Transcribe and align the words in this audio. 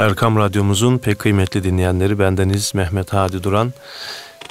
Erkam 0.00 0.36
Radyomuzun 0.36 0.98
pek 0.98 1.18
kıymetli 1.18 1.64
dinleyenleri 1.64 2.18
bendeniz 2.18 2.74
Mehmet 2.74 3.12
Hadi 3.12 3.42
Duran. 3.42 3.72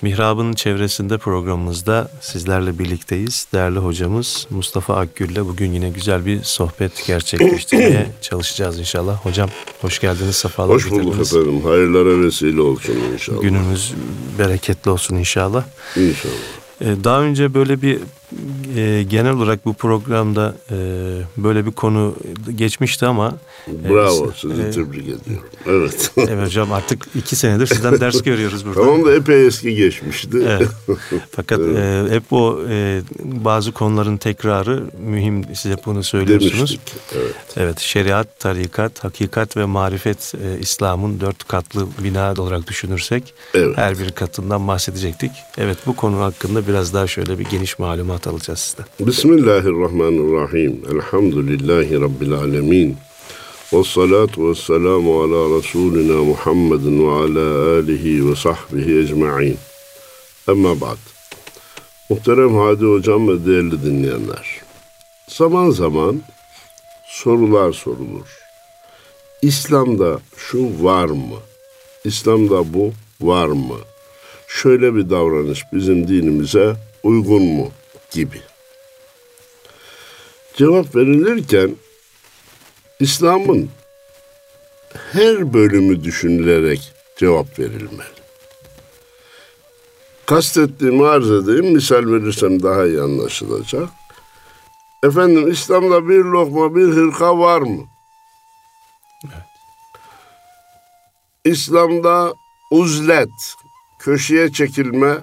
Mihrab'ın 0.01 0.53
çevresinde 0.53 1.17
programımızda 1.17 2.11
sizlerle 2.21 2.79
birlikteyiz. 2.79 3.47
Değerli 3.53 3.79
hocamız 3.79 4.47
Mustafa 4.49 4.95
Akgül'le 4.97 5.35
bugün 5.45 5.71
yine 5.73 5.89
güzel 5.89 6.25
bir 6.25 6.43
sohbet 6.43 7.07
gerçekleştirmeye 7.07 8.07
çalışacağız 8.21 8.79
inşallah. 8.79 9.25
Hocam 9.25 9.49
hoş 9.81 9.99
geldiniz, 9.99 10.35
sefalar 10.35 10.75
Hoş 10.75 10.89
bulduk 10.91 11.03
getirdiniz. 11.03 11.33
efendim. 11.33 11.61
Hayırlara 11.63 12.21
vesile 12.21 12.61
olsun 12.61 12.95
inşallah. 13.13 13.41
Günümüz 13.41 13.93
bereketli 14.39 14.91
olsun 14.91 15.15
inşallah. 15.15 15.63
İnşallah. 15.95 16.33
Ee, 16.81 17.03
Daha 17.03 17.21
önce 17.21 17.53
böyle 17.53 17.81
bir 17.81 17.99
e, 18.75 19.05
genel 19.09 19.33
olarak 19.33 19.65
bu 19.65 19.73
programda 19.73 20.55
e, 20.71 20.75
böyle 21.37 21.65
bir 21.65 21.71
konu 21.71 22.15
geçmişti 22.55 23.05
ama 23.05 23.37
Bravo. 23.67 24.25
Evet, 24.25 24.35
Sizi 24.37 24.61
e, 24.61 24.71
tebrik 24.71 25.03
ediyorum. 25.03 25.45
Evet. 25.65 26.11
evet 26.17 26.45
hocam 26.45 26.71
artık 26.71 27.07
iki 27.15 27.35
senedir 27.35 27.67
sizden 27.67 27.99
ders 27.99 28.21
görüyoruz 28.21 28.65
burada. 28.65 28.81
tamam 28.81 29.05
da 29.05 29.15
epey 29.15 29.47
eski 29.47 29.75
geçmişti. 29.75 30.37
Evet. 30.49 30.69
Fakat 31.31 31.59
e, 31.59 32.05
hep 32.09 32.33
o 32.33 32.59
e, 32.69 33.01
bazı 33.23 33.71
konuların 33.71 34.17
tekrarı 34.17 34.83
mühim. 34.99 35.55
Siz 35.55 35.71
hep 35.71 35.85
bunu 35.85 36.03
söylüyorsunuz. 36.03 36.53
Demiştik. 36.53 36.81
Evet. 37.15 37.35
Evet, 37.57 37.79
şeriat, 37.79 38.39
tarikat, 38.39 39.03
hakikat 39.03 39.57
ve 39.57 39.65
marifet 39.65 40.33
e, 40.43 40.59
İslam'ın 40.59 41.19
dört 41.19 41.47
katlı 41.47 41.87
bina 42.03 42.33
olarak 42.37 42.67
düşünürsek 42.67 43.33
Evet. 43.53 43.77
her 43.77 43.99
bir 43.99 44.11
katından 44.11 44.67
bahsedecektik. 44.67 45.31
Evet, 45.57 45.77
bu 45.85 45.95
konu 45.95 46.19
hakkında 46.19 46.67
biraz 46.67 46.93
daha 46.93 47.07
şöyle 47.07 47.39
bir 47.39 47.45
geniş 47.45 47.79
malumat 47.79 48.18
alacağız 48.27 48.59
sizden. 48.59 48.85
Bismillahirrahmanirrahim. 48.99 50.81
Elhamdülillahi 50.91 52.01
Rabbil 52.01 52.33
alemin. 52.33 52.97
Ve 53.73 53.83
salatu 53.83 54.49
ve 54.49 54.55
selamu 54.55 55.21
ala 55.21 55.57
Resulina 55.57 56.23
Muhammedin 56.23 57.07
ve 57.07 57.11
ala 57.11 57.75
alihi 57.79 58.29
ve 58.29 58.35
sahbihi 58.35 58.99
ecma'in. 58.99 59.57
Ama 60.47 60.81
ba'd. 60.81 60.97
Muhterem 62.09 62.57
Hadi 62.57 62.85
Hocam 62.85 63.27
ve 63.27 63.45
değerli 63.45 63.83
dinleyenler. 63.83 64.61
Zaman 65.27 65.69
zaman 65.69 66.21
sorular 67.07 67.73
sorulur. 67.73 68.39
İslam'da 69.41 70.19
şu 70.37 70.83
var 70.83 71.05
mı? 71.05 71.37
İslam'da 72.03 72.73
bu 72.73 72.91
var 73.21 73.47
mı? 73.47 73.77
Şöyle 74.47 74.95
bir 74.95 75.09
davranış 75.09 75.63
bizim 75.73 76.07
dinimize 76.07 76.75
uygun 77.03 77.43
mu? 77.43 77.71
Gibi. 78.11 78.41
Cevap 80.57 80.95
verilirken 80.95 81.75
İslam'ın 82.99 83.69
her 85.11 85.53
bölümü 85.53 86.03
düşünülerek 86.03 86.93
cevap 87.17 87.59
verilmeli. 87.59 88.19
Kastettiğimi 90.25 91.07
arz 91.07 91.31
edeyim, 91.31 91.73
misal 91.73 92.11
verirsem 92.11 92.63
daha 92.63 92.85
iyi 92.85 93.01
anlaşılacak. 93.01 93.89
Efendim 95.03 95.51
İslam'da 95.51 96.09
bir 96.09 96.23
lokma, 96.23 96.75
bir 96.75 96.87
hırka 96.87 97.39
var 97.39 97.61
mı? 97.61 97.85
İslam'da 101.45 102.33
uzlet, 102.71 103.29
köşeye 103.99 104.51
çekilme, 104.51 105.17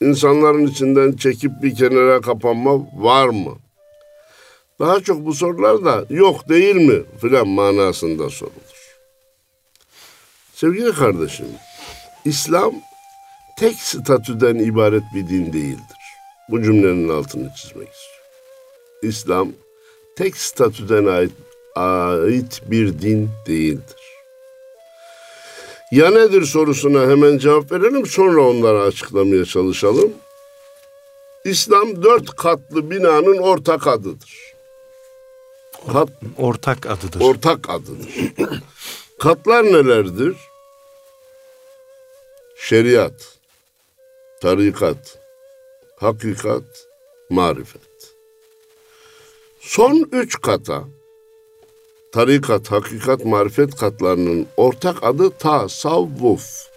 insanların 0.00 0.66
içinden 0.66 1.12
çekip 1.12 1.52
bir 1.62 1.74
kenara 1.74 2.20
kapanma 2.20 2.78
var 2.94 3.28
mı? 3.28 3.58
Daha 4.80 5.00
çok 5.00 5.26
bu 5.26 5.34
sorular 5.34 5.84
da 5.84 6.04
yok 6.10 6.48
değil 6.48 6.76
mi 6.76 7.02
filan 7.20 7.48
manasında 7.48 8.30
sorulur. 8.30 8.78
Sevgili 10.54 10.92
kardeşim, 10.92 11.46
İslam 12.24 12.74
tek 13.58 13.74
statüden 13.74 14.54
ibaret 14.54 15.02
bir 15.14 15.28
din 15.28 15.52
değildir. 15.52 15.98
Bu 16.48 16.62
cümlenin 16.62 17.08
altını 17.08 17.52
çizmek 17.54 17.88
istiyorum. 17.88 18.18
İslam 19.02 19.52
tek 20.16 20.36
statüden 20.36 21.06
ait, 21.06 21.32
ait 21.76 22.62
bir 22.70 22.98
din 22.98 23.30
değildir. 23.46 23.97
Ya 25.92 26.10
nedir 26.10 26.44
sorusuna 26.44 27.00
hemen 27.10 27.38
cevap 27.38 27.72
verelim 27.72 28.06
sonra 28.06 28.40
onları 28.42 28.82
açıklamaya 28.82 29.44
çalışalım. 29.44 30.12
İslam 31.44 32.02
dört 32.02 32.36
katlı 32.36 32.90
binanın 32.90 33.38
ortak 33.38 33.86
adıdır. 33.86 34.54
Kat, 35.92 36.08
Ortak 36.38 36.86
adıdır. 36.86 37.20
ortak 37.20 37.70
adıdır. 37.70 38.08
Katlar 39.18 39.64
nelerdir? 39.64 40.36
Şeriat, 42.56 43.38
tarikat, 44.42 45.18
hakikat, 45.96 46.62
marifet. 47.30 47.82
Son 49.60 50.08
üç 50.12 50.40
kata, 50.40 50.84
tarikat, 52.12 52.70
hakikat, 52.70 53.24
marifet 53.24 53.76
katlarının 53.76 54.46
ortak 54.56 55.02
adı 55.02 55.30
tasavvuf. 55.30 56.68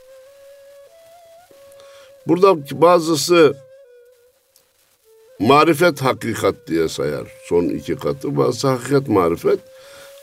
Burada 2.28 2.82
bazısı 2.82 3.54
marifet 5.40 6.02
hakikat 6.02 6.56
diye 6.68 6.90
sayar 6.90 7.28
son 7.50 7.64
iki 7.64 7.96
katı. 7.96 8.38
Bazısı 8.38 8.68
hakikat 8.68 9.08
marifet. 9.08 9.60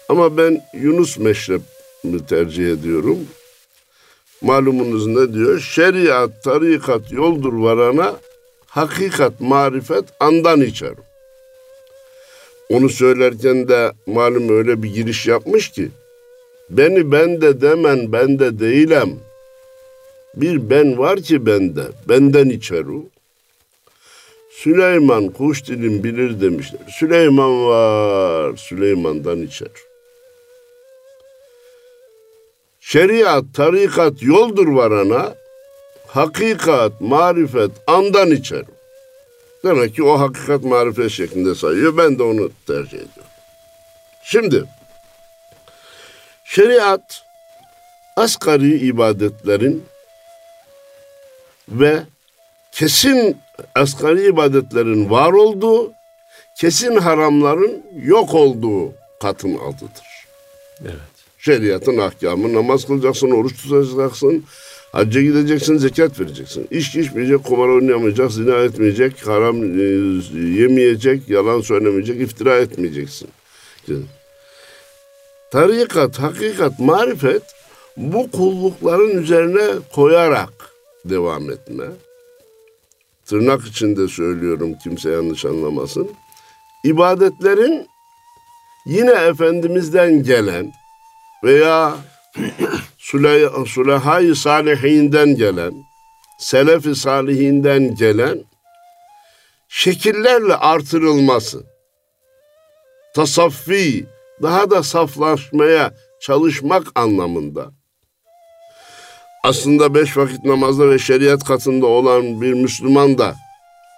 Ama 0.08 0.36
ben 0.36 0.62
Yunus 0.74 1.18
meşrebini 1.18 2.26
tercih 2.28 2.72
ediyorum. 2.72 3.18
Malumunuz 4.42 5.06
ne 5.06 5.34
diyor? 5.34 5.60
Şeriat, 5.60 6.44
tarikat 6.44 7.12
yoldur 7.12 7.52
varana, 7.52 8.16
hakikat, 8.66 9.40
marifet 9.40 10.04
andan 10.20 10.60
içer. 10.60 10.94
Onu 12.70 12.88
söylerken 12.88 13.68
de 13.68 13.92
malum 14.06 14.58
öyle 14.58 14.82
bir 14.82 14.94
giriş 14.94 15.26
yapmış 15.26 15.68
ki, 15.68 15.88
beni 16.70 17.12
bende 17.12 17.60
demen 17.60 18.12
bende 18.12 18.58
değilim. 18.58 19.20
Bir 20.36 20.70
ben 20.70 20.98
var 20.98 21.20
ki 21.20 21.46
bende, 21.46 21.82
benden 22.08 22.48
içer 22.48 22.84
o. 22.84 23.04
Süleyman 24.50 25.28
kuş 25.28 25.66
dilim 25.66 26.04
bilir 26.04 26.40
demişler. 26.40 26.80
Süleyman 26.98 27.66
var, 27.66 28.56
Süleyman'dan 28.56 29.42
içer. 29.42 29.68
Şeriat, 32.80 33.44
tarikat 33.54 34.22
yoldur 34.22 34.68
varana, 34.68 35.34
hakikat, 36.06 37.00
marifet 37.00 37.70
andan 37.86 38.30
içer. 38.30 38.64
Demek 39.64 39.94
ki 39.94 40.02
o 40.02 40.20
hakikat 40.20 40.64
marifet 40.64 41.10
şeklinde 41.10 41.54
sayıyor. 41.54 41.96
Ben 41.96 42.18
de 42.18 42.22
onu 42.22 42.50
tercih 42.66 42.96
ediyorum. 42.98 43.32
Şimdi, 44.22 44.64
şeriat, 46.44 47.22
asgari 48.16 48.78
ibadetlerin 48.78 49.84
ve 51.68 52.02
kesin 52.72 53.36
asgari 53.74 54.26
ibadetlerin 54.26 55.10
var 55.10 55.32
olduğu, 55.32 55.92
kesin 56.56 56.96
haramların 56.96 57.82
yok 58.02 58.34
olduğu 58.34 58.92
katın 59.22 59.58
adıdır. 59.58 60.08
Evet. 60.82 61.18
Şeriatın 61.38 61.98
ahkamı 61.98 62.54
namaz 62.54 62.84
kılacaksın, 62.84 63.30
oruç 63.30 63.62
tutacaksın, 63.62 64.44
hacca 64.92 65.22
gideceksin, 65.22 65.76
zekat 65.76 66.20
vereceksin. 66.20 66.68
İçki 66.70 67.00
içmeyecek, 67.00 67.44
kumar 67.44 67.68
oynayamayacak, 67.68 68.32
zina 68.32 68.56
etmeyecek, 68.56 69.26
haram 69.26 69.80
e, 69.80 69.82
yemeyecek, 70.60 71.28
yalan 71.28 71.60
söylemeyecek, 71.60 72.20
iftira 72.20 72.56
etmeyeceksin. 72.56 73.28
Tarikat, 75.52 76.18
hakikat, 76.18 76.78
marifet 76.78 77.42
bu 77.96 78.30
kullukların 78.30 79.22
üzerine 79.22 79.64
koyarak 79.94 80.52
devam 81.04 81.50
etme. 81.50 81.84
Tırnak 83.26 83.66
içinde 83.66 84.08
söylüyorum 84.08 84.74
kimse 84.84 85.10
yanlış 85.10 85.44
anlamasın. 85.44 86.10
İbadetlerin 86.84 87.86
yine 88.86 89.10
Efendimiz'den 89.10 90.22
gelen 90.22 90.72
veya 91.44 91.96
Sülehai 93.66 94.34
Salihinden 94.34 95.36
gelen, 95.36 95.72
Selefi 96.38 96.94
Salihinden 96.94 97.94
gelen 97.94 98.44
şekillerle 99.68 100.54
artırılması, 100.54 101.62
tasaffi, 103.14 104.06
daha 104.42 104.70
da 104.70 104.82
saflaşmaya 104.82 105.94
çalışmak 106.20 106.86
anlamında. 106.94 107.70
Aslında 109.44 109.94
beş 109.94 110.16
vakit 110.16 110.44
namazda 110.44 110.90
ve 110.90 110.98
şeriat 110.98 111.44
katında 111.44 111.86
olan 111.86 112.40
bir 112.40 112.52
Müslüman 112.52 113.18
da 113.18 113.34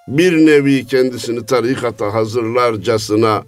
bir 0.08 0.46
nevi 0.46 0.86
kendisini 0.86 1.46
tarikata 1.46 2.14
hazırlarcasına 2.14 3.44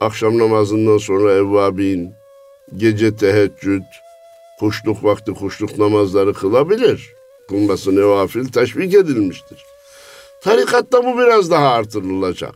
akşam 0.00 0.38
namazından 0.38 0.98
sonra 0.98 1.32
evvabin, 1.32 2.10
gece 2.76 3.16
teheccüd, 3.16 3.82
kuşluk 4.58 5.04
vakti 5.04 5.32
kuşluk 5.34 5.78
namazları 5.78 6.34
kılabilir. 6.34 7.12
Kılması 7.48 7.96
nevafil 7.96 8.48
teşvik 8.48 8.94
edilmiştir. 8.94 9.64
Tarikatta 10.42 11.04
bu 11.04 11.18
biraz 11.18 11.50
daha 11.50 11.68
artırılacak. 11.70 12.54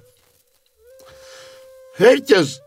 Herkes 1.94 2.60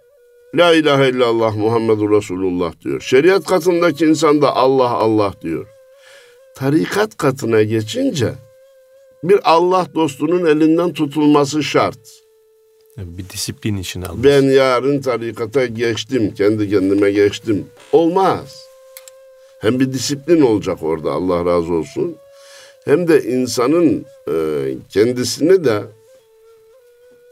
La 0.56 0.75
ilahe 0.75 1.09
illallah 1.09 1.56
Muhammedur 1.56 2.12
Resulullah 2.12 2.74
diyor. 2.83 3.01
Şeriat 3.01 3.45
katındaki 3.45 4.06
insan 4.06 4.41
da 4.41 4.56
Allah 4.56 4.89
Allah 4.89 5.33
diyor. 5.41 5.68
Tarikat 6.56 7.18
katına 7.18 7.63
geçince 7.63 8.33
bir 9.24 9.39
Allah 9.44 9.88
dostunun 9.95 10.45
elinden 10.45 10.94
tutulması 10.94 11.63
şart. 11.63 12.00
Bir 12.97 13.30
disiplin 13.30 13.77
içine 13.77 14.06
almış. 14.06 14.24
Ben 14.24 14.41
yarın 14.41 15.01
tarikata 15.01 15.65
geçtim, 15.65 16.33
kendi 16.33 16.69
kendime 16.69 17.12
geçtim. 17.12 17.68
Olmaz. 17.91 18.73
Hem 19.63 19.80
bir 19.80 19.94
disiplin 19.94 20.42
olacak 20.42 20.83
orada 20.83 21.12
Allah 21.12 21.45
razı 21.45 21.74
olsun. 21.74 22.15
Hem 22.86 23.07
de 23.07 23.24
insanın 23.24 24.06
e, 24.27 24.33
kendisini 24.89 25.65
de 25.65 25.83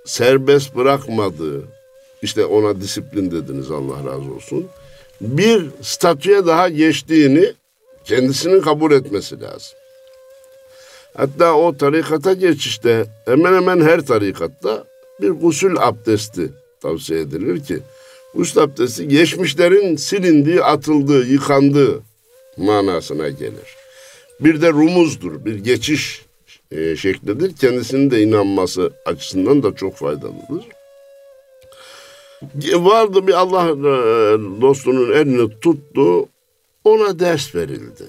serbest 0.06 0.76
bırakmadığı, 0.76 1.64
işte 2.22 2.46
ona 2.46 2.82
disiplin 2.82 3.32
dediniz 3.32 3.72
Allah 3.72 3.98
razı 3.98 4.34
olsun. 4.36 4.68
Bir 5.22 5.66
statüye 5.82 6.46
daha 6.46 6.70
geçtiğini 6.70 7.54
kendisinin 8.06 8.62
kabul 8.62 8.92
etmesi 8.92 9.42
lazım. 9.42 9.78
Hatta 11.18 11.54
o 11.54 11.78
tarikata 11.78 12.34
geçişte 12.34 13.06
hemen 13.26 13.54
hemen 13.54 13.82
her 13.82 14.02
tarikatta 14.02 14.84
bir 15.22 15.30
gusül 15.30 15.76
abdesti 15.80 16.50
tavsiye 16.82 17.20
edilir 17.20 17.64
ki 17.64 17.80
gusül 18.36 18.62
abdesti 18.62 19.08
geçmişlerin 19.08 19.96
silindiği, 19.96 20.64
atıldığı, 20.64 21.26
yıkandığı 21.26 22.11
manasına 22.58 23.30
gelir. 23.30 23.76
Bir 24.40 24.62
de 24.62 24.70
rumuzdur, 24.70 25.46
bir 25.46 25.56
geçiş 25.56 26.26
e, 26.72 26.96
şeklidir. 26.96 27.56
Kendisinin 27.56 28.12
de 28.12 28.22
inanması 28.22 28.94
açısından 29.06 29.64
da 29.64 29.76
çok 29.76 29.96
faydalıdır. 29.96 30.66
Vardı 32.74 33.28
bir 33.28 33.34
Allah 33.34 33.70
e, 33.70 33.82
dostunun 34.62 35.12
elini 35.12 35.60
tuttu, 35.60 36.30
ona 36.84 37.20
ders 37.20 37.56
verildi. 37.56 38.04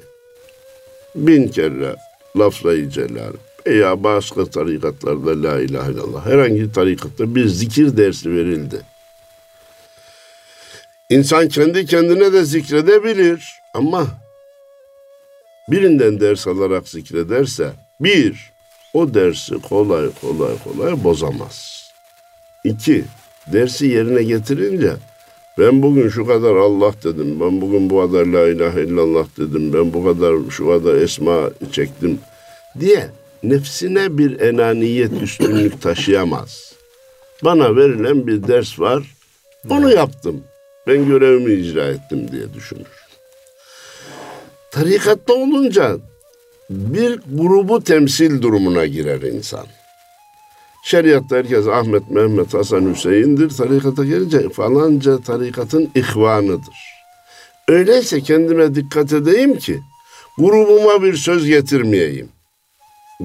Bin 1.14 1.48
kere 1.48 1.96
lafzayı 2.36 2.88
celal 2.88 3.32
veya 3.66 4.04
başka 4.04 4.46
tarikatlarda 4.46 5.42
la 5.42 5.60
ilahe 5.60 5.92
illallah 5.92 6.26
herhangi 6.26 6.72
tarikatta 6.72 7.34
bir 7.34 7.46
zikir 7.46 7.96
dersi 7.96 8.30
verildi. 8.30 8.80
İnsan 11.10 11.48
kendi 11.48 11.86
kendine 11.86 12.32
de 12.32 12.44
zikredebilir 12.44 13.44
ama 13.74 14.06
birinden 15.68 16.20
ders 16.20 16.46
alarak 16.46 16.88
zikrederse 16.88 17.72
bir, 18.00 18.52
o 18.94 19.14
dersi 19.14 19.54
kolay 19.54 20.08
kolay 20.20 20.54
kolay 20.64 21.04
bozamaz. 21.04 21.82
İki, 22.64 23.04
dersi 23.52 23.86
yerine 23.86 24.22
getirince 24.22 24.92
ben 25.58 25.82
bugün 25.82 26.08
şu 26.08 26.26
kadar 26.26 26.56
Allah 26.56 26.94
dedim, 27.04 27.40
ben 27.40 27.60
bugün 27.60 27.90
bu 27.90 28.00
kadar 28.00 28.26
la 28.26 28.48
ilahe 28.48 28.82
illallah 28.82 29.26
dedim, 29.38 29.72
ben 29.72 29.92
bu 29.92 30.04
kadar 30.04 30.50
şu 30.50 30.66
kadar 30.66 30.94
esma 30.94 31.50
çektim 31.72 32.18
diye 32.80 33.08
nefsine 33.42 34.18
bir 34.18 34.40
enaniyet 34.40 35.22
üstünlük 35.22 35.82
taşıyamaz. 35.82 36.72
Bana 37.44 37.76
verilen 37.76 38.26
bir 38.26 38.48
ders 38.48 38.80
var, 38.80 39.14
onu 39.70 39.92
yaptım. 39.92 40.44
Ben 40.86 41.06
görevimi 41.06 41.52
icra 41.52 41.84
ettim 41.84 42.32
diye 42.32 42.54
düşünür. 42.54 43.01
Tarikatta 44.72 45.34
olunca 45.34 45.96
bir 46.70 47.20
grubu 47.32 47.84
temsil 47.84 48.42
durumuna 48.42 48.86
girer 48.86 49.22
insan. 49.22 49.66
Şeriatta 50.84 51.36
herkes 51.36 51.66
Ahmet, 51.66 52.10
Mehmet, 52.10 52.54
Hasan, 52.54 52.94
Hüseyin'dir. 52.94 53.50
Tarikata 53.50 54.04
gelince 54.04 54.48
falanca 54.48 55.20
tarikatın 55.20 55.90
ihvanıdır. 55.94 56.74
Öyleyse 57.68 58.20
kendime 58.20 58.74
dikkat 58.74 59.12
edeyim 59.12 59.58
ki 59.58 59.80
grubuma 60.38 61.02
bir 61.02 61.16
söz 61.16 61.46
getirmeyeyim 61.46 62.28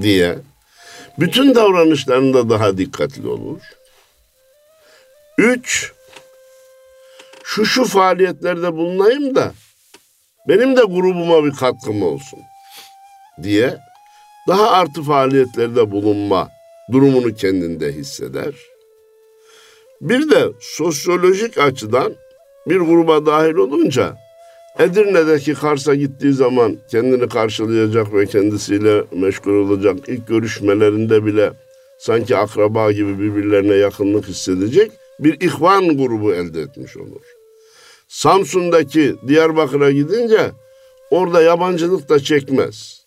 diye 0.02 0.38
bütün 1.20 1.56
davranışlarında 1.56 2.50
daha 2.50 2.78
dikkatli 2.78 3.28
olur. 3.28 3.62
Üç, 5.38 5.94
şu 7.44 7.66
şu 7.66 7.86
faaliyetlerde 7.86 8.74
bulunayım 8.74 9.36
da 9.36 9.54
benim 10.48 10.78
de 10.78 10.82
grubuma 10.82 11.46
bir 11.46 11.52
katkım 11.52 12.04
olsun 12.04 12.40
diye 13.44 13.78
daha 14.48 14.72
artı 14.72 15.04
faaliyetlerde 15.04 15.92
bulunma 15.92 16.50
durumunu 16.92 17.36
kendinde 17.36 17.92
hisseder. 17.92 18.54
Bir 20.02 20.30
de 20.30 20.46
sosyolojik 20.60 21.58
açıdan 21.58 22.14
bir 22.68 22.78
gruba 22.78 23.26
dahil 23.26 23.56
olunca 23.56 24.16
Edirne'deki 24.80 25.54
Kars'a 25.54 25.96
gittiği 25.96 26.34
zaman 26.34 26.78
kendini 26.92 27.30
karşılayacak 27.30 28.14
ve 28.14 28.26
kendisiyle 28.26 29.04
meşgul 29.12 29.54
olacak 29.54 29.98
ilk 30.08 30.28
görüşmelerinde 30.28 31.26
bile 31.26 31.52
sanki 32.00 32.38
akraba 32.38 32.92
gibi 32.92 33.20
birbirlerine 33.20 33.76
yakınlık 33.76 34.28
hissedecek 34.28 34.92
bir 35.20 35.42
ihvan 35.42 35.98
grubu 35.98 36.34
elde 36.34 36.62
etmiş 36.62 36.98
olur. 36.98 37.37
Samsun'daki 38.08 39.16
Diyarbakır'a 39.28 39.92
gidince 39.92 40.52
orada 41.12 41.42
yabancılık 41.42 42.10
da 42.10 42.20
çekmez. 42.20 43.06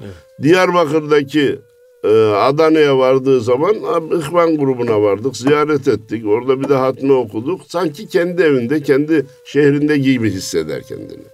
Evet. 0.00 0.14
Diyarbakır'daki 0.42 1.58
e, 2.04 2.08
Adana'ya 2.32 2.98
vardığı 2.98 3.40
zaman 3.40 3.74
İhvan 4.20 4.58
grubuna 4.58 5.02
vardık, 5.02 5.36
ziyaret 5.36 5.88
ettik. 5.88 6.26
Orada 6.26 6.60
bir 6.60 6.68
de 6.68 6.74
hatmi 6.74 7.12
okuduk. 7.12 7.60
Sanki 7.68 8.08
kendi 8.08 8.42
evinde, 8.42 8.82
kendi 8.82 9.26
şehrinde 9.44 9.98
gibi 9.98 10.30
hisseder 10.30 10.82
kendini. 10.82 11.24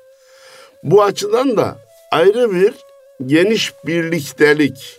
Bu 0.83 1.03
açıdan 1.03 1.57
da 1.57 1.79
ayrı 2.13 2.55
bir 2.55 2.75
geniş 3.27 3.73
birliktelik. 3.87 4.97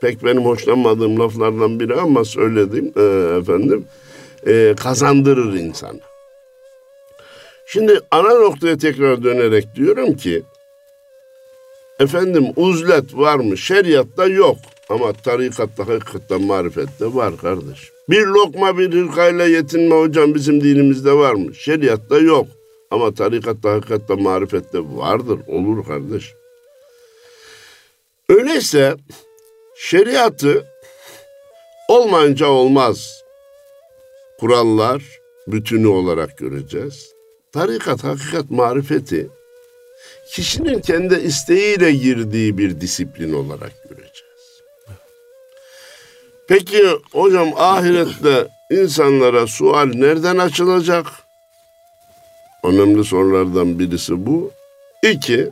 Pek 0.00 0.24
benim 0.24 0.44
hoşlanmadığım 0.44 1.20
laflardan 1.20 1.80
biri 1.80 1.94
ama 1.94 2.24
söyledim 2.24 2.92
e, 2.96 3.02
efendim. 3.40 3.84
E, 4.46 4.74
kazandırır 4.76 5.54
insanı. 5.54 6.07
Şimdi 7.70 8.00
ana 8.10 8.34
noktaya 8.34 8.78
tekrar 8.78 9.22
dönerek 9.22 9.64
diyorum 9.76 10.16
ki 10.16 10.42
efendim 12.00 12.46
uzlet 12.56 13.14
var 13.14 13.36
mı? 13.36 13.58
Şeriatta 13.58 14.26
yok. 14.26 14.56
Ama 14.88 15.12
tarikatta, 15.12 15.88
hakikatte, 15.88 16.36
marifette 16.36 17.14
var 17.14 17.36
kardeş. 17.36 17.92
Bir 18.08 18.26
lokma 18.26 18.78
bir 18.78 18.92
hırkayla 18.92 19.46
yetinme 19.46 19.94
hocam 20.00 20.34
bizim 20.34 20.60
dinimizde 20.60 21.12
var 21.12 21.34
mı? 21.34 21.54
Şeriatta 21.54 22.18
yok. 22.18 22.46
Ama 22.90 23.14
tarikatta, 23.14 23.72
hakikatte, 23.72 24.14
marifette 24.14 24.78
vardır. 24.78 25.38
Olur 25.46 25.86
kardeş. 25.86 26.34
Öyleyse 28.28 28.96
şeriatı 29.76 30.66
olmayınca 31.88 32.46
olmaz. 32.46 33.22
Kurallar 34.40 35.02
bütünü 35.46 35.86
olarak 35.86 36.38
göreceğiz. 36.38 37.17
Tarikat, 37.58 38.04
hakikat, 38.04 38.50
marifeti 38.50 39.28
kişinin 40.32 40.80
kendi 40.80 41.14
isteğiyle 41.14 41.92
girdiği 41.92 42.58
bir 42.58 42.80
disiplin 42.80 43.32
olarak 43.32 43.72
göreceğiz. 43.88 44.62
Peki 46.48 46.82
hocam 47.12 47.48
ahirette 47.56 48.48
insanlara 48.70 49.46
sual 49.46 49.86
nereden 49.86 50.38
açılacak? 50.38 51.06
Önemli 52.64 53.04
sorulardan 53.04 53.78
birisi 53.78 54.26
bu. 54.26 54.50
İki, 55.02 55.50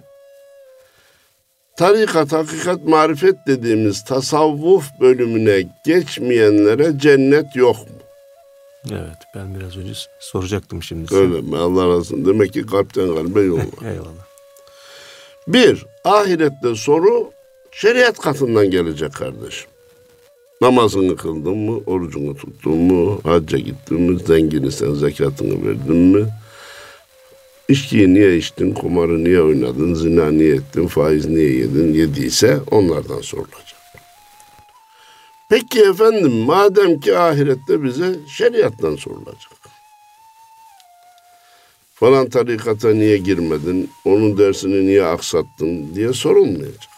tarikat, 1.76 2.32
hakikat, 2.32 2.84
marifet 2.84 3.36
dediğimiz 3.46 4.04
tasavvuf 4.04 4.84
bölümüne 5.00 5.68
geçmeyenlere 5.84 6.98
cennet 6.98 7.56
yok 7.56 7.76
mu? 7.76 7.95
Evet 8.92 9.18
ben 9.34 9.54
biraz 9.54 9.76
önce 9.76 9.92
soracaktım 10.20 10.82
şimdi. 10.82 11.14
Öyle 11.14 11.40
mi? 11.40 11.56
Allah 11.56 11.82
razı 11.82 11.96
olsun. 11.96 12.26
Demek 12.26 12.52
ki 12.52 12.66
kalpten 12.66 13.14
kalbe 13.14 13.40
yol 13.40 13.58
var. 13.58 13.92
Eyvallah. 13.92 14.26
Bir, 15.48 15.86
ahirette 16.04 16.74
soru 16.74 17.30
şeriat 17.70 18.18
katından 18.18 18.70
gelecek 18.70 19.12
kardeşim. 19.12 19.70
Namazını 20.60 21.16
kıldın 21.16 21.58
mı, 21.58 21.80
orucunu 21.86 22.36
tuttun 22.36 22.78
mu, 22.78 23.20
hacca 23.24 23.58
gittin 23.58 24.00
mi, 24.00 24.18
zengini 24.26 24.72
sen 24.72 24.94
zekatını 24.94 25.66
verdin 25.66 25.96
mi? 25.96 26.26
İçkiyi 27.68 28.14
niye 28.14 28.36
içtin, 28.36 28.74
kumarı 28.74 29.24
niye 29.24 29.42
oynadın, 29.42 29.94
zina 29.94 30.30
niye 30.30 30.54
ettin, 30.54 30.86
faiz 30.86 31.26
niye 31.26 31.52
yedin, 31.52 31.94
yediyse 31.94 32.60
onlardan 32.70 33.20
sorulacak. 33.20 33.65
Peki 35.48 35.80
efendim 35.80 36.32
madem 36.32 37.00
ki 37.00 37.18
ahirette 37.18 37.82
bize 37.82 38.14
şeriattan 38.28 38.96
sorulacak. 38.96 39.52
Falan 41.94 42.28
tarikata 42.28 42.94
niye 42.94 43.16
girmedin? 43.16 43.90
Onun 44.04 44.38
dersini 44.38 44.86
niye 44.86 45.04
aksattın 45.04 45.94
diye 45.94 46.12
sorulmayacak. 46.12 46.96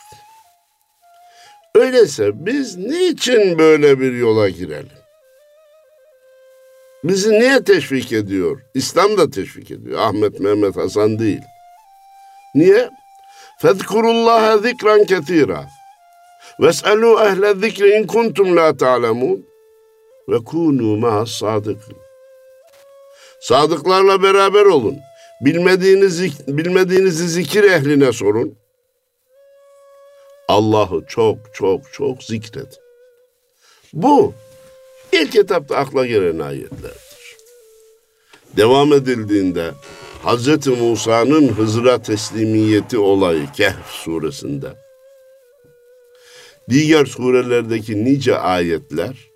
Öyleyse 1.74 2.46
biz 2.46 2.76
niçin 2.76 3.58
böyle 3.58 4.00
bir 4.00 4.12
yola 4.12 4.48
girelim? 4.48 4.98
Bizi 7.04 7.30
niye 7.30 7.64
teşvik 7.64 8.12
ediyor? 8.12 8.60
İslam 8.74 9.18
da 9.18 9.30
teşvik 9.30 9.70
ediyor. 9.70 10.00
Ahmet, 10.00 10.40
Mehmet, 10.40 10.76
Hasan 10.76 11.18
değil. 11.18 11.40
Niye? 12.54 12.90
Fezkurullaha 13.58 14.58
zikran 14.58 15.04
ketira. 15.04 15.77
Ves'alû 16.60 17.28
ehle 17.28 17.54
zikri 17.54 17.88
in 17.98 18.06
kuntum 18.06 18.56
la 18.56 18.76
ta'lemûn. 18.76 19.46
Ve 20.28 20.36
kûnû 20.36 20.98
ma'as 20.98 21.30
sadıkın. 21.30 21.96
Sadıklarla 23.40 24.22
beraber 24.22 24.64
olun. 24.64 24.96
Bilmediğiniz, 25.40 26.46
bilmediğinizi 26.48 27.28
zikir 27.28 27.64
ehline 27.64 28.12
sorun. 28.12 28.54
Allah'ı 30.48 31.04
çok 31.08 31.38
çok 31.54 31.92
çok 31.92 32.22
zikredin. 32.22 32.78
Bu 33.92 34.34
ilk 35.12 35.36
etapta 35.36 35.76
akla 35.76 36.06
gelen 36.06 36.38
ayetlerdir. 36.38 37.36
Devam 38.56 38.92
edildiğinde 38.92 39.70
Hz. 40.24 40.66
Musa'nın 40.66 41.48
Hızır'a 41.48 42.02
teslimiyeti 42.02 42.98
olayı 42.98 43.46
Kehf 43.56 43.86
suresinde 43.86 44.87
diğer 46.68 47.06
surelerdeki 47.06 48.04
nice 48.04 48.38
ayetler 48.38 49.30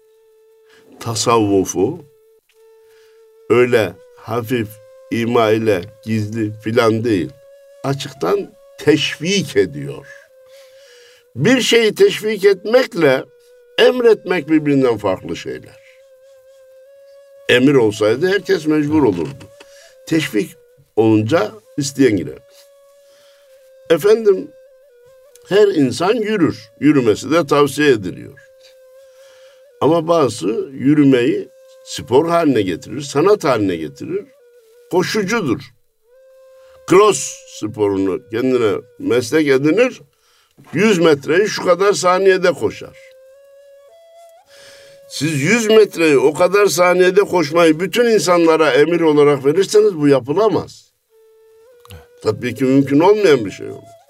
tasavvufu 1.01 2.05
öyle 3.51 3.93
hafif 4.17 4.69
ima 5.11 5.51
ile 5.51 5.83
gizli 6.05 6.53
filan 6.65 7.05
değil 7.05 7.31
açıktan 7.85 8.53
teşvik 8.79 9.57
ediyor. 9.57 10.07
Bir 11.37 11.61
şeyi 11.61 11.95
teşvik 11.95 12.45
etmekle 12.45 13.25
emretmek 13.79 14.49
birbirinden 14.49 14.97
farklı 14.97 15.37
şeyler. 15.37 15.83
Emir 17.49 17.75
olsaydı 17.75 18.29
herkes 18.29 18.67
mecbur 18.67 19.03
olurdu. 19.03 19.45
Teşvik 20.07 20.57
olunca 20.97 21.53
isteyen 21.77 22.17
girer. 22.17 22.39
Efendim 23.91 24.51
her 25.49 25.69
insan 25.69 26.15
yürür. 26.15 26.71
Yürümesi 26.81 27.31
de 27.31 27.47
tavsiye 27.47 27.91
ediliyor. 27.91 28.39
Ama 29.81 30.09
bazı 30.09 30.49
yürümeyi 30.73 31.49
spor 31.85 32.29
haline 32.29 32.63
getirir, 32.63 33.01
sanat 33.01 33.45
haline 33.45 33.77
getirir. 33.77 34.25
Koşucudur. 34.91 35.61
Cross 36.91 37.37
sporunu 37.49 38.29
kendine 38.31 38.73
meslek 38.99 39.49
edinir. 39.49 40.01
100 40.73 40.99
metreyi 40.99 41.49
şu 41.49 41.65
kadar 41.65 41.93
saniyede 41.93 42.53
koşar. 42.53 42.99
Siz 45.09 45.43
100 45.43 45.69
metreyi 45.69 46.19
o 46.19 46.35
kadar 46.35 46.67
saniyede 46.67 47.21
koşmayı 47.21 47.81
bütün 47.81 48.05
insanlara 48.05 48.71
emir 48.71 49.01
olarak 49.01 49.45
verirseniz 49.45 49.99
bu 49.99 50.09
yapılamaz. 50.09 50.93
Tabii 52.23 52.55
ki 52.55 52.65
mümkün 52.65 53.01
olmayan 53.01 53.45
bir 53.45 53.51
şey 53.51 53.67
olur. 53.71 54.02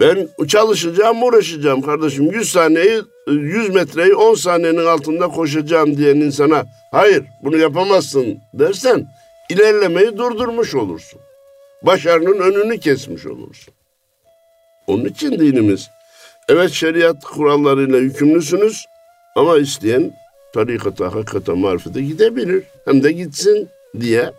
Ben 0.00 0.28
çalışacağım, 0.48 1.22
uğraşacağım 1.22 1.82
kardeşim. 1.82 2.32
100 2.32 2.52
saniyeyi, 2.52 3.02
100 3.26 3.68
metreyi 3.68 4.14
10 4.14 4.34
saniyenin 4.34 4.86
altında 4.86 5.28
koşacağım 5.28 5.96
diyen 5.96 6.16
insana 6.16 6.64
hayır 6.90 7.24
bunu 7.42 7.56
yapamazsın 7.56 8.38
dersen 8.54 9.06
ilerlemeyi 9.50 10.16
durdurmuş 10.16 10.74
olursun. 10.74 11.20
Başarının 11.82 12.40
önünü 12.40 12.80
kesmiş 12.80 13.26
olursun. 13.26 13.74
Onun 14.86 15.04
için 15.04 15.32
dinimiz 15.32 15.90
evet 16.48 16.70
şeriat 16.70 17.24
kurallarıyla 17.24 17.98
yükümlüsünüz 17.98 18.84
ama 19.36 19.58
isteyen 19.58 20.12
tarikata, 20.54 21.14
hakikata, 21.14 21.54
marifete 21.54 22.02
gidebilir. 22.02 22.64
Hem 22.84 23.02
de 23.02 23.12
gitsin 23.12 23.68
diye 24.00 24.32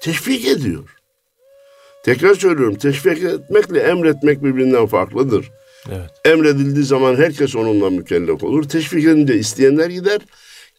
teşvik 0.00 0.46
ediyor. 0.46 0.95
Tekrar 2.06 2.34
söylüyorum 2.34 2.74
teşvik 2.74 3.22
etmekle 3.22 3.80
emretmek 3.80 4.42
birbirinden 4.42 4.86
farklıdır. 4.86 5.50
Evet. 5.88 6.10
Emredildiği 6.24 6.84
zaman 6.84 7.16
herkes 7.16 7.56
onunla 7.56 7.90
mükellef 7.90 8.44
olur. 8.44 8.68
Teşvik 8.68 9.04
edince 9.04 9.34
isteyenler 9.34 9.90
gider. 9.90 10.20